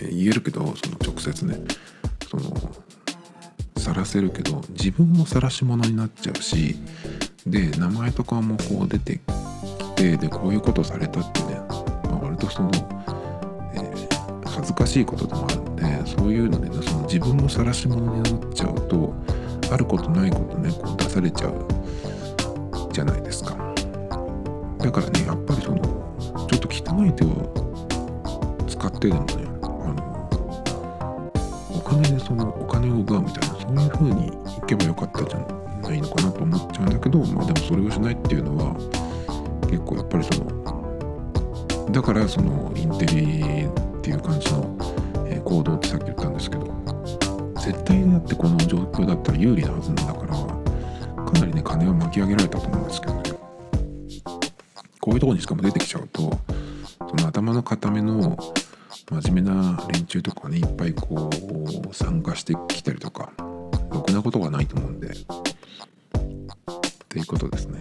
[0.00, 1.56] 言えるけどその直接ね
[2.28, 2.42] その
[3.76, 6.76] 晒せるけど自分も晒し者になっちゃうし
[7.46, 9.22] で名前とかもこう出てき
[9.94, 11.54] てでこういうことされたってね、
[12.04, 12.70] まあ、割とその
[14.44, 19.14] 恥ずかしいことでもあるんでそういうのでねその自分も晒し者になっちゃうと
[19.70, 21.73] あることないことねこう出されちゃう
[35.14, 35.38] かじゃ
[35.88, 38.74] ないのかなと思っちゃうんだけどまあでもそれをしないっていうのは
[39.70, 44.76] 結構やっぱりそのだからそのインテリっていう感じの、
[45.28, 46.66] え行動ってさっき言ったんですけど
[47.56, 53.22] 絶対だってこの状況だったら有利なはずなんだからかなりね金は巻き上げられたと思うんですけどね。
[55.00, 56.38] こういうとこにしかも出てきちゃうと
[56.98, 58.38] その頭の固めの
[59.10, 63.30] 真面目な連中とかねいっぱいこう参加してきたりとか
[63.94, 65.08] ろくなことがないと思うんで。
[65.08, 65.10] っ
[67.08, 67.80] ていうことですね。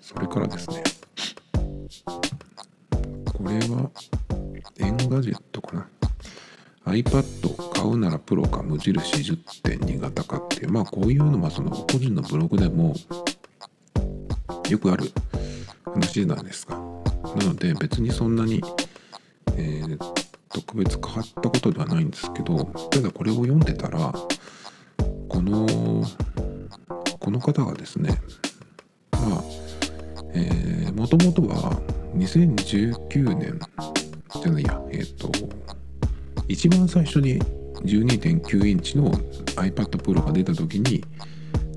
[0.00, 0.82] それからですね。
[3.26, 3.90] これは
[4.78, 5.86] Engadget かな。
[6.86, 10.72] iPad 買うならプロか無印10.2型かっていう。
[10.72, 12.94] まあこういうのはその個人のブログでも
[14.68, 15.12] よくある
[15.84, 16.74] 話じゃないですか。
[16.74, 18.62] なので別にそんなに、
[19.56, 19.98] えー、
[20.48, 24.12] 特別変わったことではないんですけどただこれを読んでたら
[25.30, 25.66] この
[27.20, 28.20] この方がですね
[29.12, 29.44] まあ
[30.34, 31.80] えー、もともとは
[32.16, 33.58] 2019年
[34.42, 35.30] じゃないやえっ、ー、と
[36.48, 37.38] 一番最初に
[37.84, 41.04] 12.9インチの iPad Pro が出た時に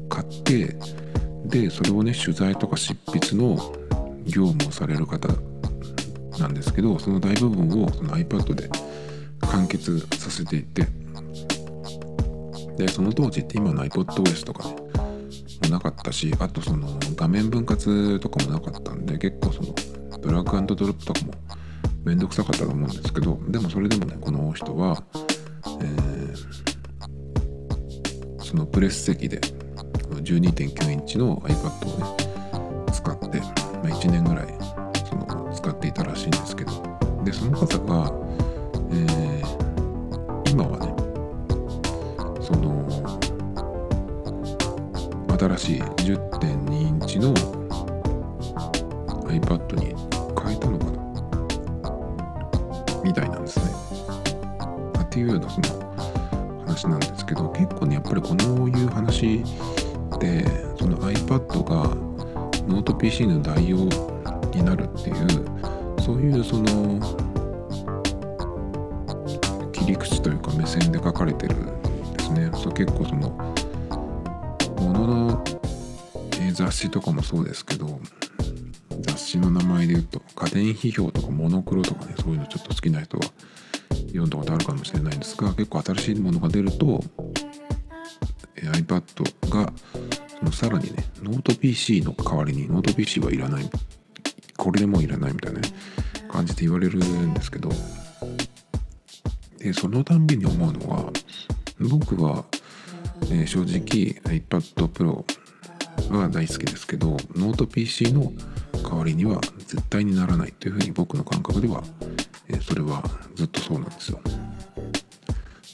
[0.10, 0.76] 買って
[1.46, 3.56] でそれをね取材とか執筆の
[4.26, 5.30] 業務をされる方
[6.40, 8.70] なんですけどその大部分をその iPad で
[9.42, 10.88] 完結させていって
[12.78, 14.76] でその当時って今の iPodOS とかね
[15.64, 19.74] もなかったしあとその画面分割とかもなかったんで結構その
[20.20, 21.34] ドラッグドロップとかも
[22.04, 25.04] めんどくさかったと思うんですけどでもそれでもねこの人は、
[25.82, 26.36] えー、
[28.44, 32.06] そのプレス席で12.9インチの iPad をね
[32.92, 33.48] 使って、ま
[33.86, 34.48] あ、1年ぐらい
[35.10, 36.72] その使っていたらしいんですけど
[37.24, 38.12] でその方が、
[38.92, 40.93] えー、今はね
[45.44, 47.34] 新しい10.2インチの
[49.28, 49.88] iPad に
[50.42, 50.94] 変えたのかな？
[53.04, 53.66] みたいなんですね。
[55.02, 55.68] っていうようなその
[56.66, 59.44] 話なんですけど結構ねやっぱりこういう話
[60.22, 60.46] で
[60.80, 61.94] その iPad が
[62.66, 63.80] ノート PC の代用
[64.54, 65.18] になるっていう
[66.02, 67.23] そういうその
[76.84, 78.00] 誌とかもそうですけど
[79.02, 83.24] 雑誌の名前で言うと家電批評とかモノクロとかねそういうのちょっと好きな人は
[84.08, 87.04] 読んだことあるかもしれないんですが結構新しいものが出ると
[88.56, 89.74] iPad が
[90.40, 93.70] そのさらにねノート PC の代わりにノート PC はいらない
[94.58, 95.70] これでもいらないみたいな、ね、
[96.30, 97.70] 感じで言われるんですけど
[99.58, 101.12] でそのたんびに思うのは
[101.80, 102.46] 僕は、
[103.24, 105.24] えー、正直 iPad Pro
[106.10, 108.32] は大好きですけどノート PC の
[108.84, 111.84] 代わりには絶対にならないというふうに僕の感覚では、
[112.48, 113.04] え、それは
[113.36, 114.20] ずっとそうなんですよ。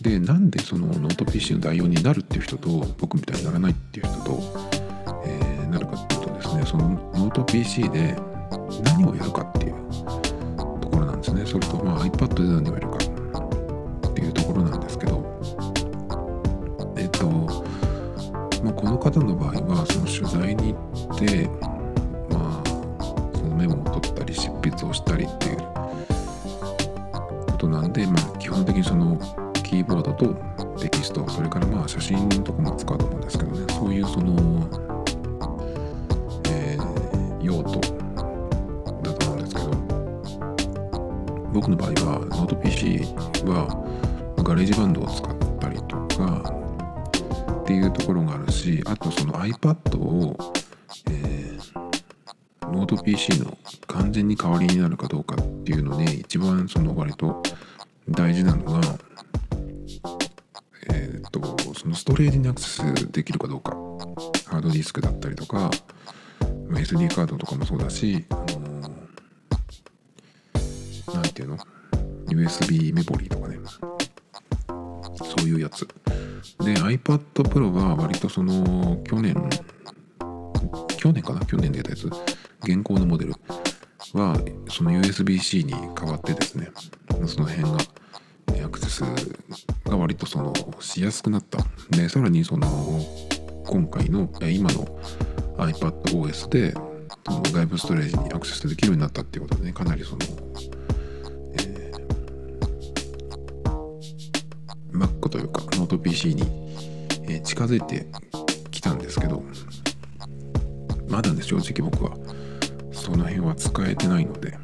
[0.02, 4.40] でなんでそのノート PC の代用になるっていう人と僕みたいにならないっていう人と、
[5.26, 8.16] えー、なるかっていうとですねそのノート PC で
[8.84, 9.74] 何をやるかっていう
[10.58, 12.98] ところなんですねそれとまあ iPad で何をやるか
[14.10, 15.20] っていうところなんですけど
[16.96, 17.66] えっと、
[18.70, 20.80] まあ、この方の場合はその取材に行
[21.16, 21.50] って
[22.30, 22.70] まあ
[23.36, 25.98] そのメモを取ったり執筆をしたりっていうこ
[27.58, 29.18] となんでまあ基本的にその
[29.64, 30.36] キーボードと
[30.80, 33.66] テキストそれからまあ写真とかも使うと思うんですけどね。
[33.74, 34.36] そういうその、
[36.50, 37.82] えー、用途
[39.02, 39.70] だと思うんですけど。
[41.52, 43.00] 僕の場合はノート PC
[43.46, 43.68] は
[44.38, 45.39] GarageBand を使ったりとか
[47.70, 50.36] っていうところがあるしあとその iPad を、
[51.08, 53.56] えー、ノート PC の
[53.86, 57.44] 完全に代わりになるかどうかっていうので一番その割と
[58.10, 58.82] 大事なのが
[60.92, 61.40] えっと
[61.76, 63.72] そのストレージにアクセスできるかどうか。
[64.48, 65.70] ハードディスクだったりとか、
[66.72, 68.26] SD カードとかもそうだし
[85.30, 86.70] その USB-C に変わってですね
[87.28, 87.78] その辺が
[88.66, 89.04] アクセス
[89.86, 91.60] が割とそのしやすくなった。
[91.92, 92.68] でさらにその
[93.66, 94.86] 今回の今の
[95.58, 96.74] iPadOS で
[97.26, 100.20] その外部ストレージにアクセスできるようになったっていうことでねかなりその、
[101.60, 106.44] えー、Mac というかノート PC に、
[107.44, 108.08] 近づいて
[108.72, 109.44] きたんですけど
[111.08, 112.18] まだね正直僕は
[112.92, 114.58] その辺は使えてないので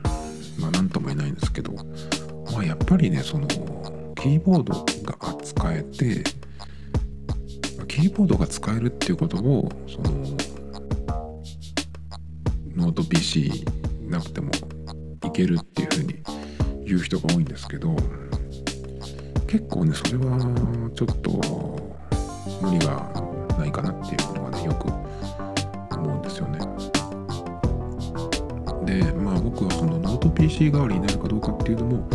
[0.60, 1.74] まあ何とも言えないんですけど
[2.54, 6.24] まあやっぱりねそのキーボードが扱えて
[7.88, 10.12] キーボードが使えるっていうことをその
[12.76, 13.66] ノート PC
[14.10, 14.52] なくても
[15.26, 16.24] いけるっていうふうに
[16.86, 17.96] 言う人が多いんですけど
[19.48, 21.32] 結構ねそれはちょっと
[22.62, 23.10] 無理が
[23.58, 25.05] ないかなっていうのがねよく
[28.86, 32.08] でまあ僕はそのノート PC 代わりになるかどうかっていうのも、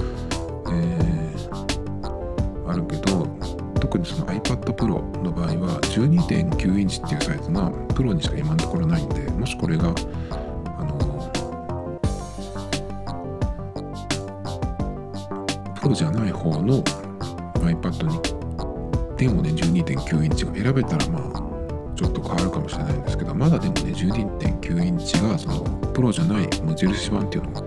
[0.73, 3.27] えー、あるけど
[3.81, 11.31] 特にその iPad Pro の場合は12.9インチっていうサイズがプロにしか今のところないんでもしこれがあの
[15.81, 16.83] プロじゃない方の
[17.65, 18.21] iPad に
[19.17, 21.40] でもね12.9インチが選べたらまあ
[22.01, 25.61] ちょっと変わるかもしれないんですけどまだでもね12.9インチがその
[25.93, 27.63] プロじゃない無印版っていうのが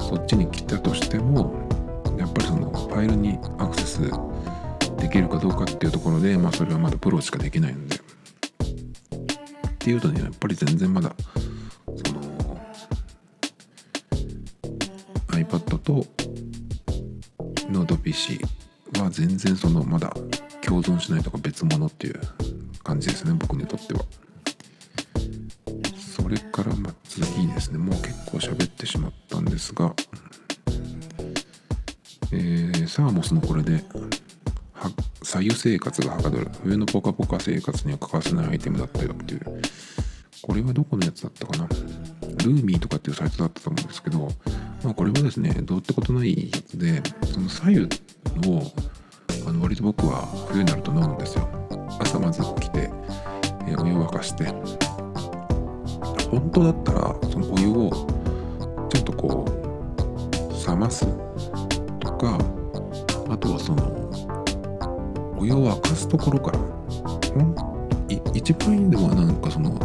[0.00, 1.68] そっちに来たとしても
[2.16, 4.00] やっぱりそのファイルにアクセス
[4.96, 7.96] できるかどうかっていうところでまあそれはまだプロしかできないんで。
[7.96, 8.00] っ
[9.80, 11.12] ていうとねやっぱり全然まだ
[11.84, 12.60] その
[15.30, 16.06] iPad と
[17.68, 18.38] ノート PC
[19.00, 20.14] は全然そのまだ
[20.62, 22.20] 共存しないとか別物っていう
[22.84, 24.04] 感じですね僕にとっては。
[25.96, 27.78] それからまあ次ですね。
[27.78, 29.94] もう結構喋ってしまったんですが。
[32.32, 33.84] えー、サーモスのこれで
[35.22, 36.48] 白湯生活がはかどる。
[36.62, 39.62] 冬のポカポカ生活には欠かせないアイテムだったよっていう。
[40.42, 41.66] これはどこのやつだったかな。
[42.44, 44.28] ルーミーとかっていうサイトだったと思うんですけど
[44.84, 47.82] まあ、これはですねどうってことないやつでその左右
[48.50, 48.62] を
[49.48, 51.63] あの割と僕は冬になると飲むんですよ。
[51.98, 52.90] 朝まず来て、
[53.66, 54.44] えー、お湯を沸かして
[56.30, 57.90] 本当だったらそのお湯を
[58.88, 61.06] ちょっとこう冷ます
[62.00, 62.38] とか
[63.30, 63.84] あとはその
[65.38, 66.58] お湯を沸かすところから
[68.34, 69.78] 一番いいのはなんかその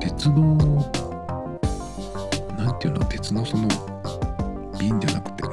[0.00, 0.56] 鉄の
[2.56, 3.68] なんていうの鉄のその
[4.78, 5.44] 瓶じゃなくて、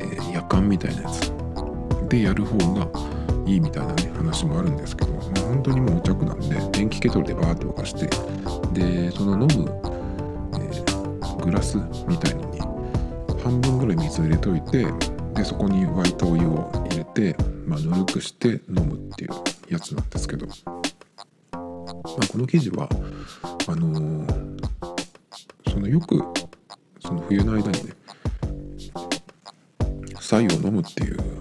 [0.00, 1.32] えー、夜間みたいなやつ
[2.08, 3.09] でやる方が
[3.50, 8.06] いいみたいなね話もあるんですけど、まあ、本当にもうお着なんで電気ケトルでバーって沸かして
[8.72, 9.68] でその飲む、
[10.54, 12.60] えー、グラスみたいのに
[13.42, 14.86] 半分ぐらい水を入れといて
[15.34, 17.36] でそこに沸いたお湯を入れて、
[17.66, 19.30] まあ、ぬるくして飲むっていう
[19.68, 21.56] やつなんですけど、まあ、
[22.30, 22.88] この記事は
[23.66, 26.22] あのー、そのよく
[27.00, 27.94] その冬の間にね
[30.20, 31.39] 白湯を飲むっていう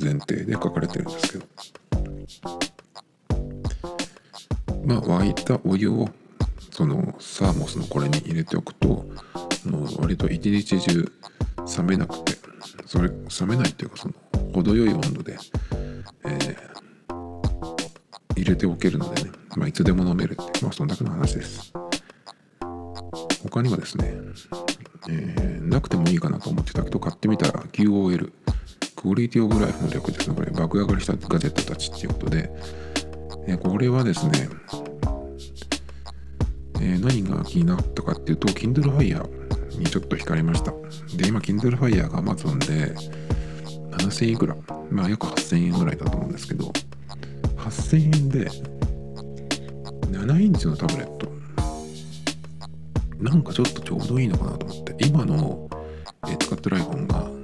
[0.00, 1.46] 前提で書かれてるんですけど。
[4.84, 6.08] まあ沸いたお湯を
[6.70, 9.04] そのサーモスのこれに入れておくと
[9.66, 11.12] の割と一日中
[11.76, 12.38] 冷めなくて
[12.86, 14.14] それ冷めないっていうかその
[14.54, 15.36] 程よい温度で、
[16.24, 16.56] えー、
[18.36, 21.72] 入れておけるのでね、まあ、いつでも飲めるってまあそんだけの話です。
[23.42, 24.14] 他にはですね
[25.08, 28.32] えー、なくてもいいかなと思ってたけど買ってみたら QOL
[29.08, 32.50] クオリティオブライフの略ですねこれ爆上がりしたガジェットたちっていうことで、
[33.46, 34.50] え、これはですね、
[36.74, 39.26] えー、何が気になったかっていうと Kindle Fire
[39.78, 40.72] にちょっと惹かれました。
[41.16, 42.94] で今 Kindle Fire が Amazon で
[43.96, 44.54] 7000いくら
[44.90, 46.70] まあ約8000円ぐらいだと思うんですけど
[47.56, 48.50] 8000円で
[50.10, 51.32] 7インチのタブレット。
[53.18, 55.68] なんかちょっとちょうどいいのかなと思って今の、
[56.28, 57.37] え、使ってる iPhone が、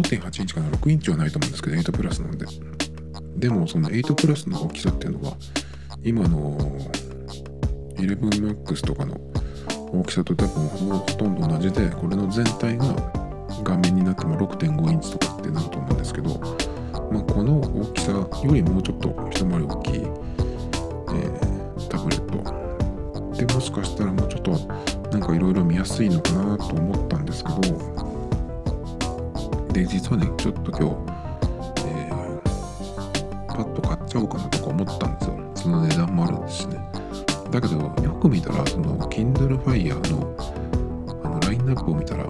[0.00, 2.46] 5.8インチかな6インチはないと思うんですけど8プラスなんで。
[3.36, 5.36] でもその8プラスの大きさっていうのは
[6.02, 6.56] 今の
[7.96, 9.18] 11MAX とかの
[9.92, 12.94] 大きさと多分ほとんど同じでこれの全体が
[13.64, 16.40] 画面になっても6.5インチとかってなると思うんですけど
[17.12, 22.32] まあ、この大きさよりもうちょっと一回り大きい、えー、タブレット。
[23.36, 24.52] でもしかしたらもうちょっと
[25.10, 28.01] なんかいろいろ見やすいのかなと思ったんですけど
[29.72, 30.84] で実はねちょっと今日、
[31.86, 35.52] えー、パッと買っちゃおうかなとか思ったんですよ。
[35.54, 36.76] その値段もあるんですしね。
[37.50, 40.36] だけどよく見たらその Kindle Fire の
[41.24, 42.26] あのラインナップを見たら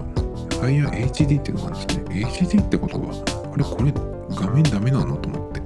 [0.61, 2.25] Fire HD っていうのがあるんですね。
[2.27, 3.11] HD ってことは
[3.53, 3.91] あれこれ
[4.35, 5.59] 画面ダメなのと思って。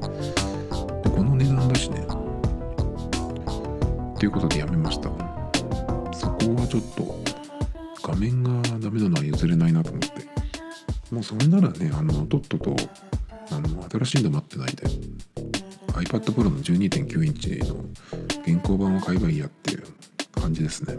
[1.10, 2.06] この値段だしね。
[4.16, 5.10] っていうことでやめました。
[6.12, 7.16] そこはちょっと
[8.02, 8.50] 画面が
[8.80, 10.37] ダメなのは譲れないなと思って。
[11.12, 12.76] もうそれならねあのとっとと
[13.52, 14.84] あの新しいの待ってないで。
[15.98, 17.76] iPad Pro の12.9インチの
[18.46, 19.84] 現行版を買えばいいやっていう
[20.32, 20.96] 感じですね。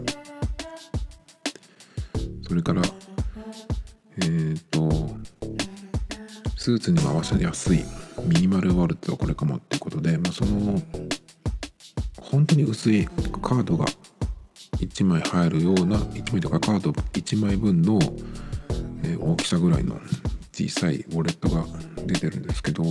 [2.45, 2.81] それから
[4.17, 4.89] えっ、ー、と
[6.57, 7.85] スーツに回しやすい
[8.25, 10.81] ミニマルワルトはこれかもっていうことで、まあ、その
[12.19, 13.05] 本当に薄い
[13.41, 13.85] カードが
[14.77, 17.99] 1枚入るような1枚とかカード1枚分の、
[19.31, 19.99] 大きさぐらいの
[20.51, 21.63] 小さいウォレットが
[22.05, 22.83] 出てるんですけど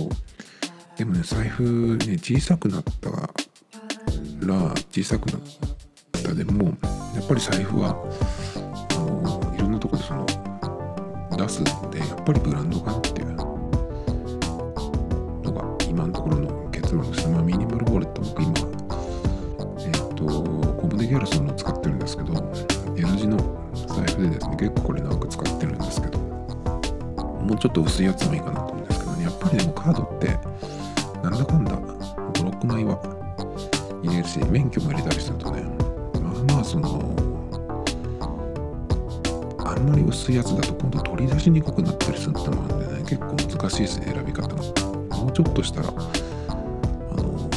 [0.97, 3.29] でもね財布ね小さくなったら
[4.91, 5.41] 小さくなっ
[6.23, 6.65] たでも
[7.15, 7.95] やっぱり財布は
[8.95, 10.25] あのいろんなとこでその
[11.37, 13.28] 出すんでやっぱりブランドかなっていう
[27.59, 29.23] ちょっと薄いやつもいいかなと思うんですけどね。
[29.23, 30.27] やっぱりでもカードって
[31.21, 31.71] なんだかんだ
[32.33, 32.97] 56枚は
[34.03, 35.63] 入れるし免許も入れたりするとね
[36.21, 37.13] まあまあその
[39.59, 44.63] あんまり薄いやつだと今度取り出しにくくなったりするのもあるんでね結構難しいですね選び方が。
[45.17, 45.91] もうちょっとしたらあ
[47.17, 47.49] の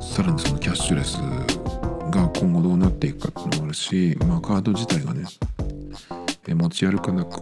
[0.00, 1.18] さらにそのキャッシュレス
[2.10, 5.24] が今後どうなっていくかっていうのもあるしまあカード自体がね
[6.48, 7.40] 持ち歩かなく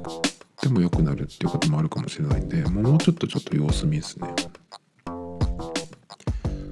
[0.62, 4.32] ても良くなるっていうこともあるかもしれないんでもうちょっとちょっと様子見ですね。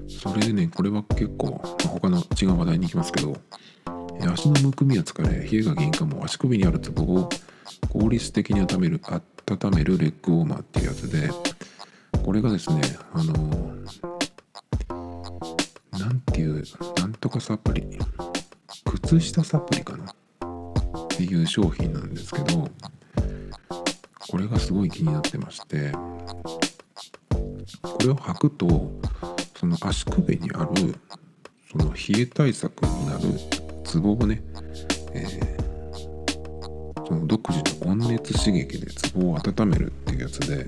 [0.08, 3.36] それでねこれは結構、他の違う話題に行きますけど
[4.32, 7.28] 足のむくみや疲れ冷えが原因かも足首にあるツボを
[7.88, 11.30] 効率的に温める温めるレッグウォーマーっていうやつで
[12.22, 12.82] これがですね
[13.14, 13.32] あの
[15.98, 16.62] なんていう
[16.98, 17.98] なんとかサプリ
[19.02, 20.14] 靴下サプリかなっ
[21.08, 22.68] ていう商品なんですけど
[24.30, 25.90] これがすごい気になってまして
[27.82, 28.92] これを履くと
[29.58, 30.94] その足首にある
[31.72, 33.22] その冷え対策になる
[33.82, 34.40] ツボをね、
[35.14, 40.64] えー、その独自の温熱刺激でツボを温めるっていうやつで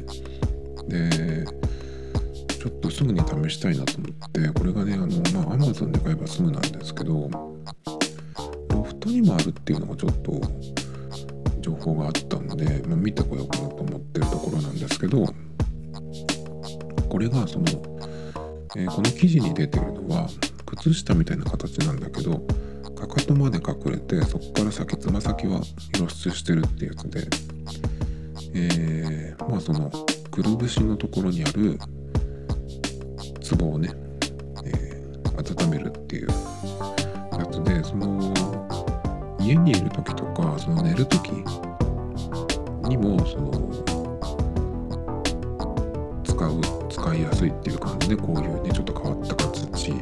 [0.88, 1.46] で
[2.58, 7.30] ちょっとすぐに試したいなと思ってこれがねあのまあ Amazon で買えばすぐなんですけど
[8.70, 10.32] ロフトにもあるっていうのがちょっと
[11.62, 15.24] 情報があったんで、まあ、見てこようかなと思ってるところなんですけど
[17.08, 17.64] これがその
[18.74, 20.28] えー、この記事に出てるのは
[20.66, 22.42] 靴下みたいな形なんだけど
[22.94, 25.60] かかとまで隠れてそこから先つま先は
[25.94, 27.26] 露出してるってやつで、
[28.54, 29.90] えー、まあその
[30.30, 31.78] くるぶしのところにある
[33.42, 33.90] ツボをね、
[34.64, 38.32] えー、温めるっていうやつでその
[39.42, 41.30] 家にいる時とかその寝る時
[42.88, 43.50] にもその
[46.24, 49.92] 使う使いやすいっていう感じでこういうねちょっと変わった形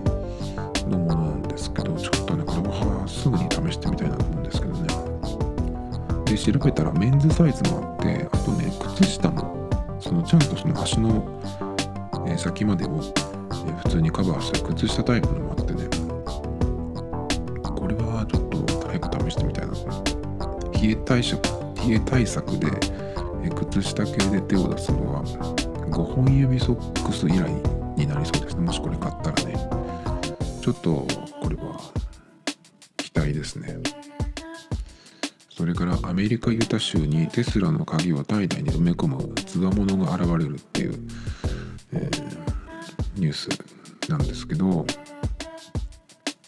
[0.89, 4.81] のものなんですけどちょっとねこれはすぐに試してみたいなと思うんですけどね。
[6.27, 9.69] で調べたらメンズサイズもあってあとね靴下も
[10.01, 11.23] そのちゃんとその足の、
[12.39, 13.01] 先までを、
[13.83, 16.00] 普通にカバーする靴下タイプのもあってね。
[20.81, 21.43] 冷え対策
[21.87, 22.69] 冷え対策で、
[23.51, 27.51] 靴下系で手を出すのは5本指ソックス以来
[27.97, 28.63] になりそうですね。
[28.63, 29.55] もしこれ買ったらね。
[30.61, 31.07] ちょっと
[31.41, 31.81] これは
[32.97, 33.79] 期待ですね。
[35.51, 40.95] それからアメリカユタ州にテスラの鍵を体内に埋め込むつわものが現れるっていう、
[41.93, 43.49] えー、ニュース
[44.09, 44.87] なんですけど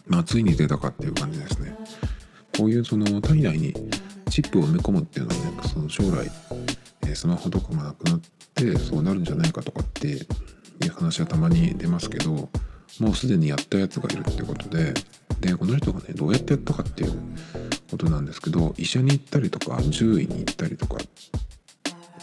[0.07, 1.77] まあついに出たかっていう感じですね。
[2.57, 3.75] こういうその体内に
[4.33, 6.31] チップを埋め込むっていうのはねその将来
[7.07, 8.21] えスマホとかもなくなっ
[8.55, 10.17] てそうなるんじゃないかとかってい
[10.87, 12.49] う話はたまに出ますけど
[12.99, 14.95] もうすでにやったやつがいるってことで
[15.41, 17.13] でこの人がねどうやってやったかっていう
[17.91, 20.97] ことなんですけど医者に行ったりとか獣医に行ったりとか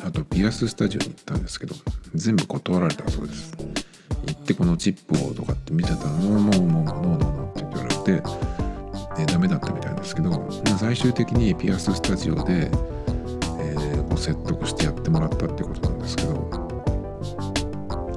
[0.04, 1.76] あとピアススタジオに行ったんですけど
[2.16, 3.56] 全部断られたそうです。
[4.26, 8.69] 行ってこのチップをとかって見てたら「ノーノーノーノーノーノー」って言われて、
[9.20, 10.48] ね、ダメだったみたいですけど
[10.78, 12.72] 最終的にピアススタジオで
[14.16, 16.34] 説得してやってもらったってことなんですけど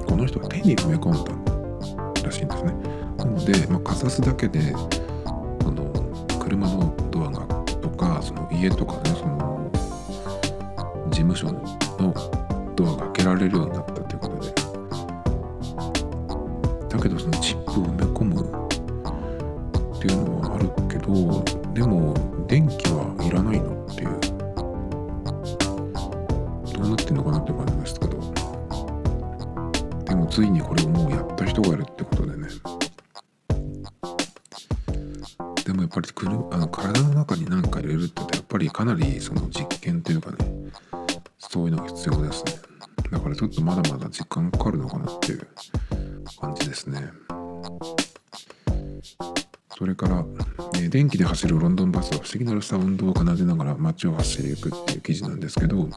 [0.07, 2.73] この人は手に埋め込んだらしいんですね。
[3.17, 5.91] なので、まあ、かざすだけでその
[6.39, 9.69] 車のドアがとかその家とかねその
[11.09, 12.13] 事務所の
[12.75, 14.53] ドアが開けられるようになったっていうことで。
[16.89, 18.62] だけどそのチップを埋め込む
[52.33, 55.89] ンドンバスは不思議なるサウンドを奏でながら街を走りゆくっていう記事なんですけど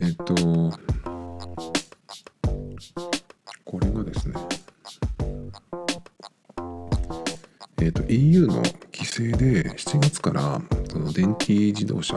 [0.00, 0.34] えっと
[3.64, 4.34] これがですね
[7.82, 8.54] えっと EU の
[8.92, 12.16] 規制で7月からその電気自動車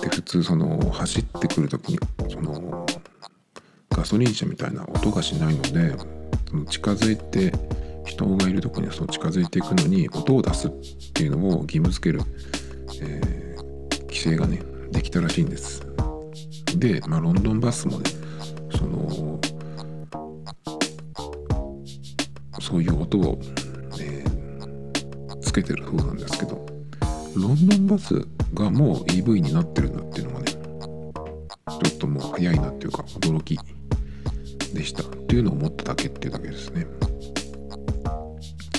[0.00, 1.98] で普通その走ってくる時に
[2.30, 2.86] その
[3.90, 5.96] ガソリン車みたいな音がしないので
[6.48, 7.51] その近づいて
[10.22, 10.70] 音を出すっ
[11.12, 12.22] ていうのを義務付ける、
[13.00, 14.62] えー、規制がね
[14.92, 15.82] できたらしいんです。
[16.76, 18.10] で、まあ、ロンドンバスもね
[18.76, 19.40] その
[22.60, 23.38] そういう音を、
[24.00, 26.64] えー、つけてる風なんですけど
[27.36, 28.14] ロンドンバス
[28.54, 33.58] がもう EV になってるんだっていうのがねちょっともう早いなっていうか驚き
[34.72, 36.86] でしたっていうのを思っただけっていうだけですね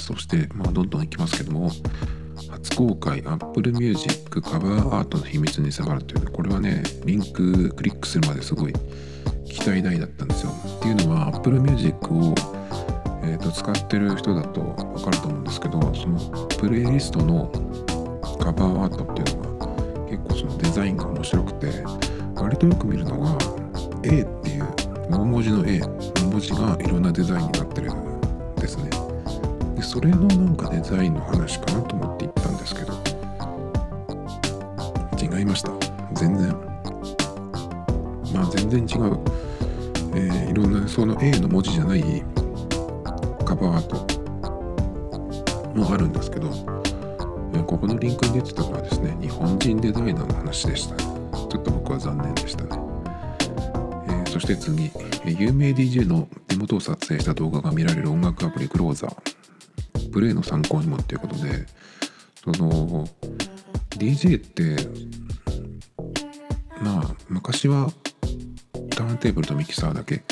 [0.04, 1.72] そして、まあ、どんどんいきますけども
[2.50, 8.74] 初公開 Apple Music カバーアートの秘密に迫るというこれはねリンククリックするまですごい
[9.46, 10.52] 期待大だったんですよ。
[10.52, 12.36] っていうのは Apple Music を、
[13.24, 17.50] えーと、使ってる人だと分かると思うんですけどそのプレイリストの
[18.40, 19.68] カバーアートっていうのが
[20.10, 21.68] 結構そのデザインが面白くて
[22.36, 23.38] 割とよく見るのが
[24.04, 24.68] A っていう
[25.10, 25.88] 大文字の A の
[26.30, 27.83] 文字がいろんなデザインになってる
[29.94, 32.94] それのなんかデザインの話かなと思って行ったんですけど。
[35.22, 35.70] 違いました。
[36.16, 36.50] 全然。
[38.34, 39.20] まあ全然違う、
[40.16, 42.24] えー、いろんなその A の文字じゃない
[43.46, 44.08] カバーアート
[45.76, 46.50] もあるんですけど
[47.54, 50.96] えここのリンクに出てたのはですね日本人デザイナーの話でした。
[50.96, 52.70] ちょっと僕は残念でしたね、
[54.08, 54.90] えー、そして次。
[55.26, 59.33] 有名 DJ の手元を撮影した動画が見られる音楽アプリクローザー。
[60.14, 61.66] プレイの参考にもっていうことで
[62.44, 63.08] その
[63.90, 64.78] DJ って
[66.82, 67.92] まあ昔は
[68.92, 70.24] ターンテーブルとミキサーだけ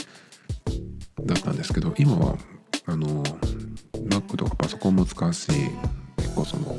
[1.25, 2.37] だったんですけど今は
[2.85, 3.23] あの
[4.07, 5.47] Mac とかパソコンも使うし
[6.17, 6.75] 結構その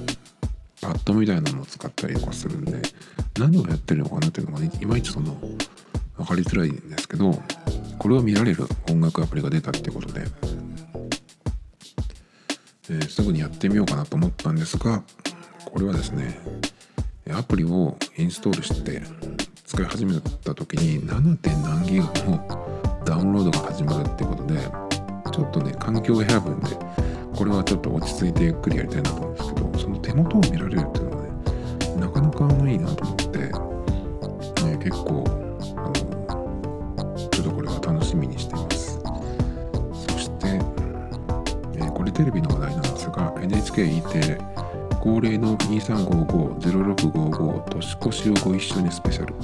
[0.80, 2.82] パッドみたいなのを使ったりとかするんで
[3.38, 5.36] 何をやってるのかなっていうのが、ね、いまいちその
[6.16, 7.32] 分かりづらいんですけど
[7.98, 10.24] これを見られる音楽アプリが出たってことで、
[12.92, 15.02] えー、すぐにやってみようかなと思ったんですが
[15.64, 16.38] これはですね
[17.30, 19.02] アプリをインストールして
[19.64, 21.38] 使い始めた時に 7.
[21.62, 24.60] 何ギガのダウンロードが始まるっていうことで
[25.32, 26.76] ちょっとね環境を選ぶんで
[27.34, 31.30] これはちょっと落ち着いてゆっくりやりたいなと思うんですけどその手元を見られるっていうのはね
[31.96, 33.38] なかなかいいなと思って、
[34.66, 35.24] ね、結構
[35.76, 39.00] あのちょっとこれは楽しみにしています
[40.06, 42.81] そして、えー、これテレビの話題なん
[43.30, 44.38] ですが NHKE テレ
[45.00, 49.36] 恒例の2355-0655年越しをご一緒にスペシャルっ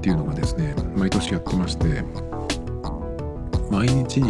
[0.00, 2.02] ていうのがですね毎年やってまして
[3.70, 4.24] 毎日え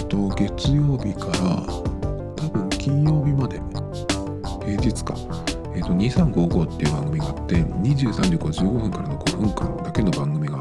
[0.00, 1.32] っと月曜日から
[2.36, 3.60] 多分金曜日まで
[4.64, 5.14] 平日か、
[5.74, 10.58] えーと、2355っていう番組があって23時55分からの5分間だけの番組が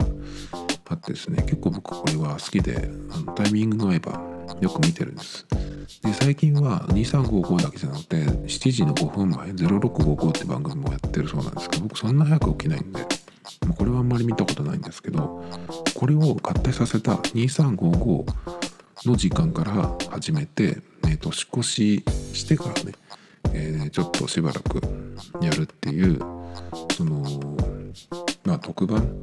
[0.89, 4.21] あってですね結構僕これは好きであのタイミングが合えば
[4.61, 5.47] よく見てるんです。
[6.03, 13.05] で最近は2355だけじゃなくて7時の5分前0655って番組もやってるそうなんですけど僕そんな早く起きないんで
[13.77, 15.43] これはあんまり見たことないんですけど
[15.93, 18.25] これを合体させた2355
[19.05, 20.81] の時間から始めて
[21.11, 22.93] えー、年越ししてからね、
[23.53, 24.81] えー、ちょっとしばらく
[25.41, 26.19] やるっていう
[26.95, 27.23] その
[28.45, 29.19] まあ特番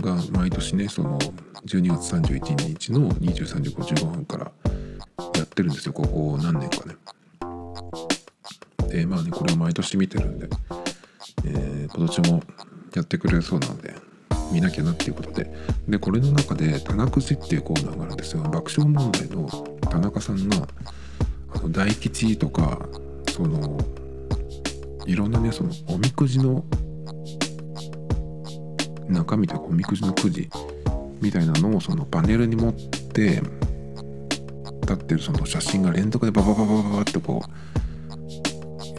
[0.00, 1.18] が毎年ねその
[1.66, 4.52] 12月31日の23時55分から
[5.34, 5.92] やってるんですよ。
[5.92, 6.96] ここ何年かね。
[8.88, 10.48] でまあねこれを毎年見てるんで、
[11.44, 12.42] えー、今年も
[12.94, 13.94] やってくれるそうなので
[14.52, 15.52] 見なきゃなっていうことで。
[15.88, 18.42] でこれの中で「棚くじ」っていうコーナーがあるんですよ。
[18.42, 19.48] 爆笑問題の
[19.90, 20.68] 田中さんが
[21.70, 22.86] 大吉とか
[23.30, 23.78] その
[25.06, 26.64] いろんなねそのおみくじの
[29.08, 30.50] 中身というかおみくじのくじ
[31.22, 33.42] みたいなのをそのパネルに持って
[34.88, 37.50] 立ってるその写真が連続でババババババってこう、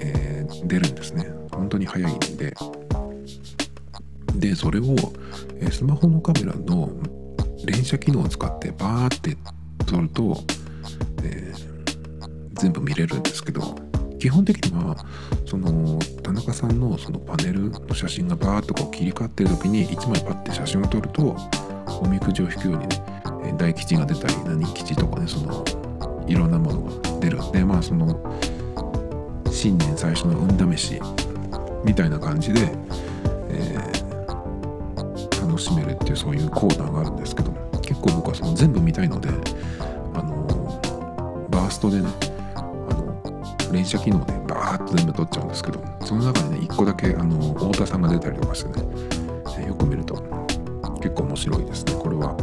[0.02, 2.54] えー、出るんですね本当に早いんで
[4.36, 4.96] でそれを、
[5.60, 6.92] え、スマホのカメラの
[7.66, 9.36] 連写機能を使ってバーって
[9.86, 10.38] 撮ると、
[11.24, 13.76] えー、全部見れるんですけど
[14.20, 14.96] 基本的には
[15.46, 21.36] その田中さんのそのパネルの写真がバーッとこう切り替わってる時に1枚パッて写真を撮ると
[22.02, 25.66] おみくじを引くようにね大吉が出たり何吉とかねその
[26.30, 27.44] いろんなものが出る。
[27.44, 28.20] んでまあその
[29.52, 31.02] 新年最初の運試し
[31.84, 32.72] みたいな感じで、
[33.50, 37.52] えー、楽しめるっていうそういうコーナーがあるんですけど
[37.82, 39.30] 結構僕はその全部見たいので
[40.14, 40.46] あの
[41.50, 42.08] バーストでね
[42.56, 48.86] あの連写機能でバーッと全部撮っちゃうんですけどその中でね1個だけあの太田さんが出たりとかしてね、
[49.60, 50.16] えよく見ると
[51.02, 51.94] 結構面白いですね。
[51.94, 52.36] これは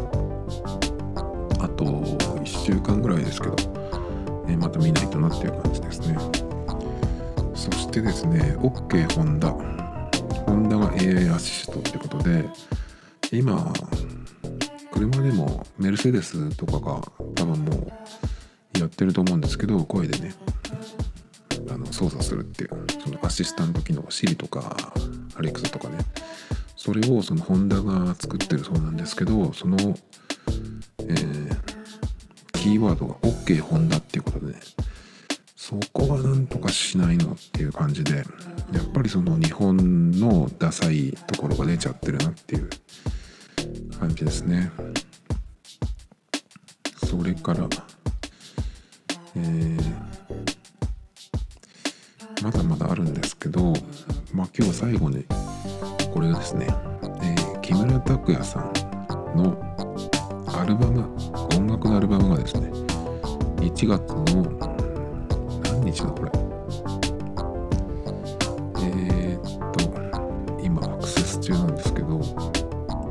[1.60, 1.84] あと
[2.66, 3.54] 週間ぐらいですけど、
[4.48, 6.18] えまた見ないとなっていう感じですね。
[7.54, 9.52] そしてですね OK ホンダ。
[9.52, 12.44] ホンダが AI アシストってことで
[13.30, 13.72] 今
[14.92, 17.00] 車でもメルセデスとかが
[17.36, 17.92] 多分も
[18.74, 20.34] うやってると思うんですけど声でね
[21.70, 24.76] あの操作するっていうそのアシスタント機能 Siri とか
[25.36, 25.98] Alexa とかね。
[26.74, 29.76] それをそのホンダが作ってるそうなんですけどその、
[31.00, 31.55] えー、
[32.66, 34.58] キーワードが OK ホンダっていうことでね
[35.54, 38.24] そこはなんとかしないのっていう感じでやっ
[38.92, 42.68] ぱりその日本のダサいところが出ちゃってるなっていう
[44.00, 44.72] 感じですね。
[47.08, 47.68] それから
[49.36, 49.80] えー、
[52.42, 53.74] まだまだあるんですけど
[54.34, 55.24] まあ今日最後に
[56.12, 56.66] これがですね、
[57.22, 58.72] えー、木村拓哉さん
[59.36, 59.85] の
[60.58, 61.04] アルバム
[61.56, 62.70] 音楽のアルバムがですね
[63.60, 64.42] 1月の
[65.62, 66.30] 何日だこれ？
[68.82, 69.42] えー、っ
[69.72, 72.18] と今アクセス中なんですけど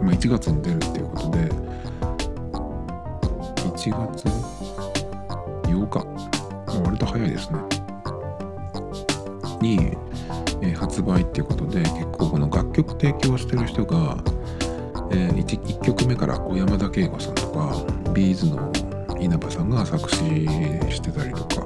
[0.02, 1.38] まあ、1月に出るっていうことで
[3.64, 3.74] 1
[4.14, 4.28] 月
[5.68, 6.06] 8日、
[6.84, 7.60] 割と早いですね。
[9.62, 9.98] に、
[10.62, 14.18] えー、発売っていうことで結構この楽曲提供してる人が、
[15.16, 18.72] え、1, 1曲目から小山田圭吾さんとかビーズの
[19.20, 20.18] 稲葉さんが作詞
[20.92, 21.66] してたりとか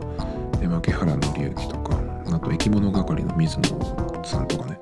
[0.67, 4.79] 牧原紀之とかあと生き物係の水野さんとかね。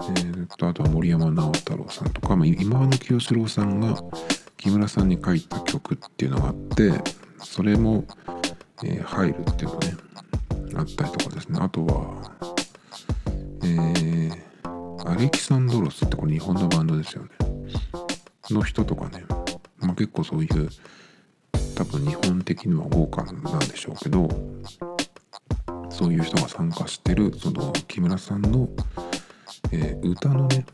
[0.00, 4.00] えー、とあとは森山直太朗さんとか、まあ、今の清志郎さんが
[4.56, 6.92] 木村さんに書いた曲っていうのがあって
[7.42, 8.04] それも、
[8.84, 9.96] えー、入るっていうのがね
[10.76, 11.58] あったりとかですね。
[11.60, 12.32] あとは
[13.62, 17.30] えー、アレキサンドロスってこれ日本のバンドですよね。
[18.50, 19.24] の人とかね、
[19.78, 20.68] まあ、結構そういう
[21.74, 24.28] 多分日本的には豪華なんでしょうけど
[25.90, 28.68] そういう人が参加してるその木村さんの
[29.72, 30.64] えー、歌のね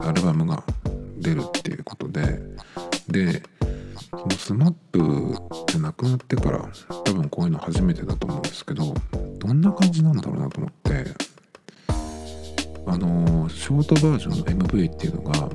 [0.00, 0.62] アルバムが
[1.18, 2.40] 出るっていうことで
[3.08, 3.42] で
[4.10, 5.34] そのスマップ
[5.68, 6.68] じゃなくなってから
[7.04, 8.94] 多分こういうの初めてだと思うんですけど
[9.38, 11.04] どんな感じなんだろうなと思って
[12.86, 15.48] あのー、ショートバージョンの MV っていうのが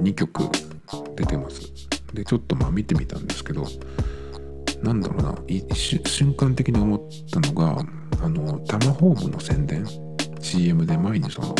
[0.00, 0.48] 2曲
[1.16, 1.60] 出てます。
[2.12, 3.66] でちょっとまあ見てみたんですけど
[4.82, 5.36] なんだろうな
[5.74, 7.84] 瞬間的に思ったのが
[8.22, 9.84] あのタマホームの宣伝
[10.40, 11.54] CM で前にその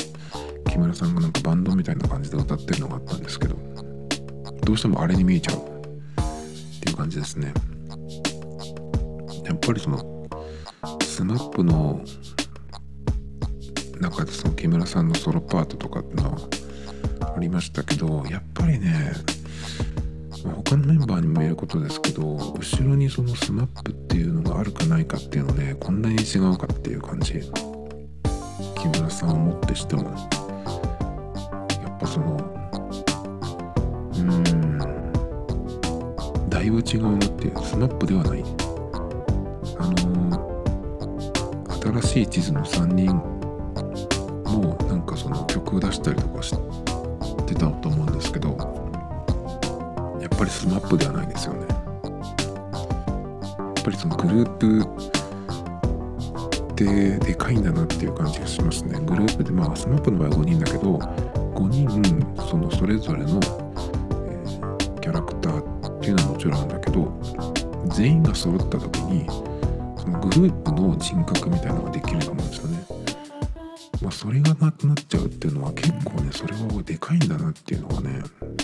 [0.71, 3.57] 木村さんがなんかバンドみたいな感じで歌ってるのがあったんですけど
[4.63, 5.61] どうしてもあれに見えちゃうっ
[6.81, 7.53] ていう感じですね。
[9.45, 10.29] やっぱりその
[10.83, 12.03] SMAP の
[14.01, 16.39] 中でその木村さんのソロパートとかってのは
[17.39, 19.13] ありましたけどやっぱりね
[20.67, 27.35] 他のメンバーにも言えることですけど後ろにその SMAP っていうのがあるかないかっていうのでこんなに違うかっていう感じ。
[28.75, 30.03] 木村さんをもってしても。
[30.03, 30.11] や
[31.89, 32.37] っぱその
[34.17, 34.43] うん
[36.51, 38.43] だいぶ違うなっていうスマップではない。
[39.79, 40.65] あの
[42.03, 43.39] 新しい地図の3人も
[44.89, 46.88] なんかその曲を出したりとかして
[47.55, 48.51] たと思うんですけど
[50.21, 51.75] やっぱりスマップではないですよねや
[53.81, 55.09] っぱりそのグループ
[56.73, 59.01] ってでかいんだなっていう感じがしますね。
[59.01, 67.13] グループで、まあ、スマップの場合は5人だけど、5人、そのそれぞれの、えー、キャラクターっていうのはもちろんあるんだけど、
[67.89, 69.27] 全員が揃った時に、
[69.99, 72.98] そのグループの人格みたいなのができると思うんですよね。
[74.09, 78.23] やっぱそれがなくなっちゃうっていうのは結構ねそれはでかいんだなっていうのはね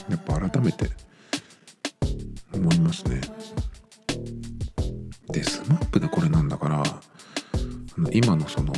[0.09, 0.89] やっぱ改めて
[2.53, 3.21] 思いますね。
[5.31, 6.83] で SMAP でこれなんだから
[8.13, 8.73] 今のその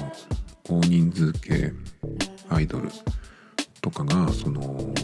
[0.68, 1.72] 大人数系
[2.48, 2.90] アイドル
[3.80, 4.94] とかがその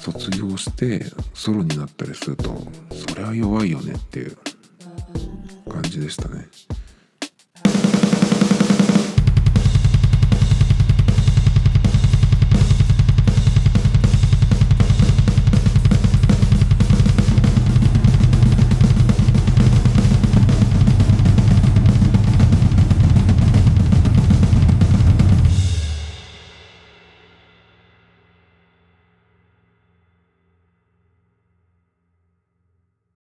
[0.00, 1.04] 卒業して
[1.34, 2.56] ソロになったりすると
[3.08, 4.36] それは弱いよねっていう
[5.68, 6.46] 感じでしたね。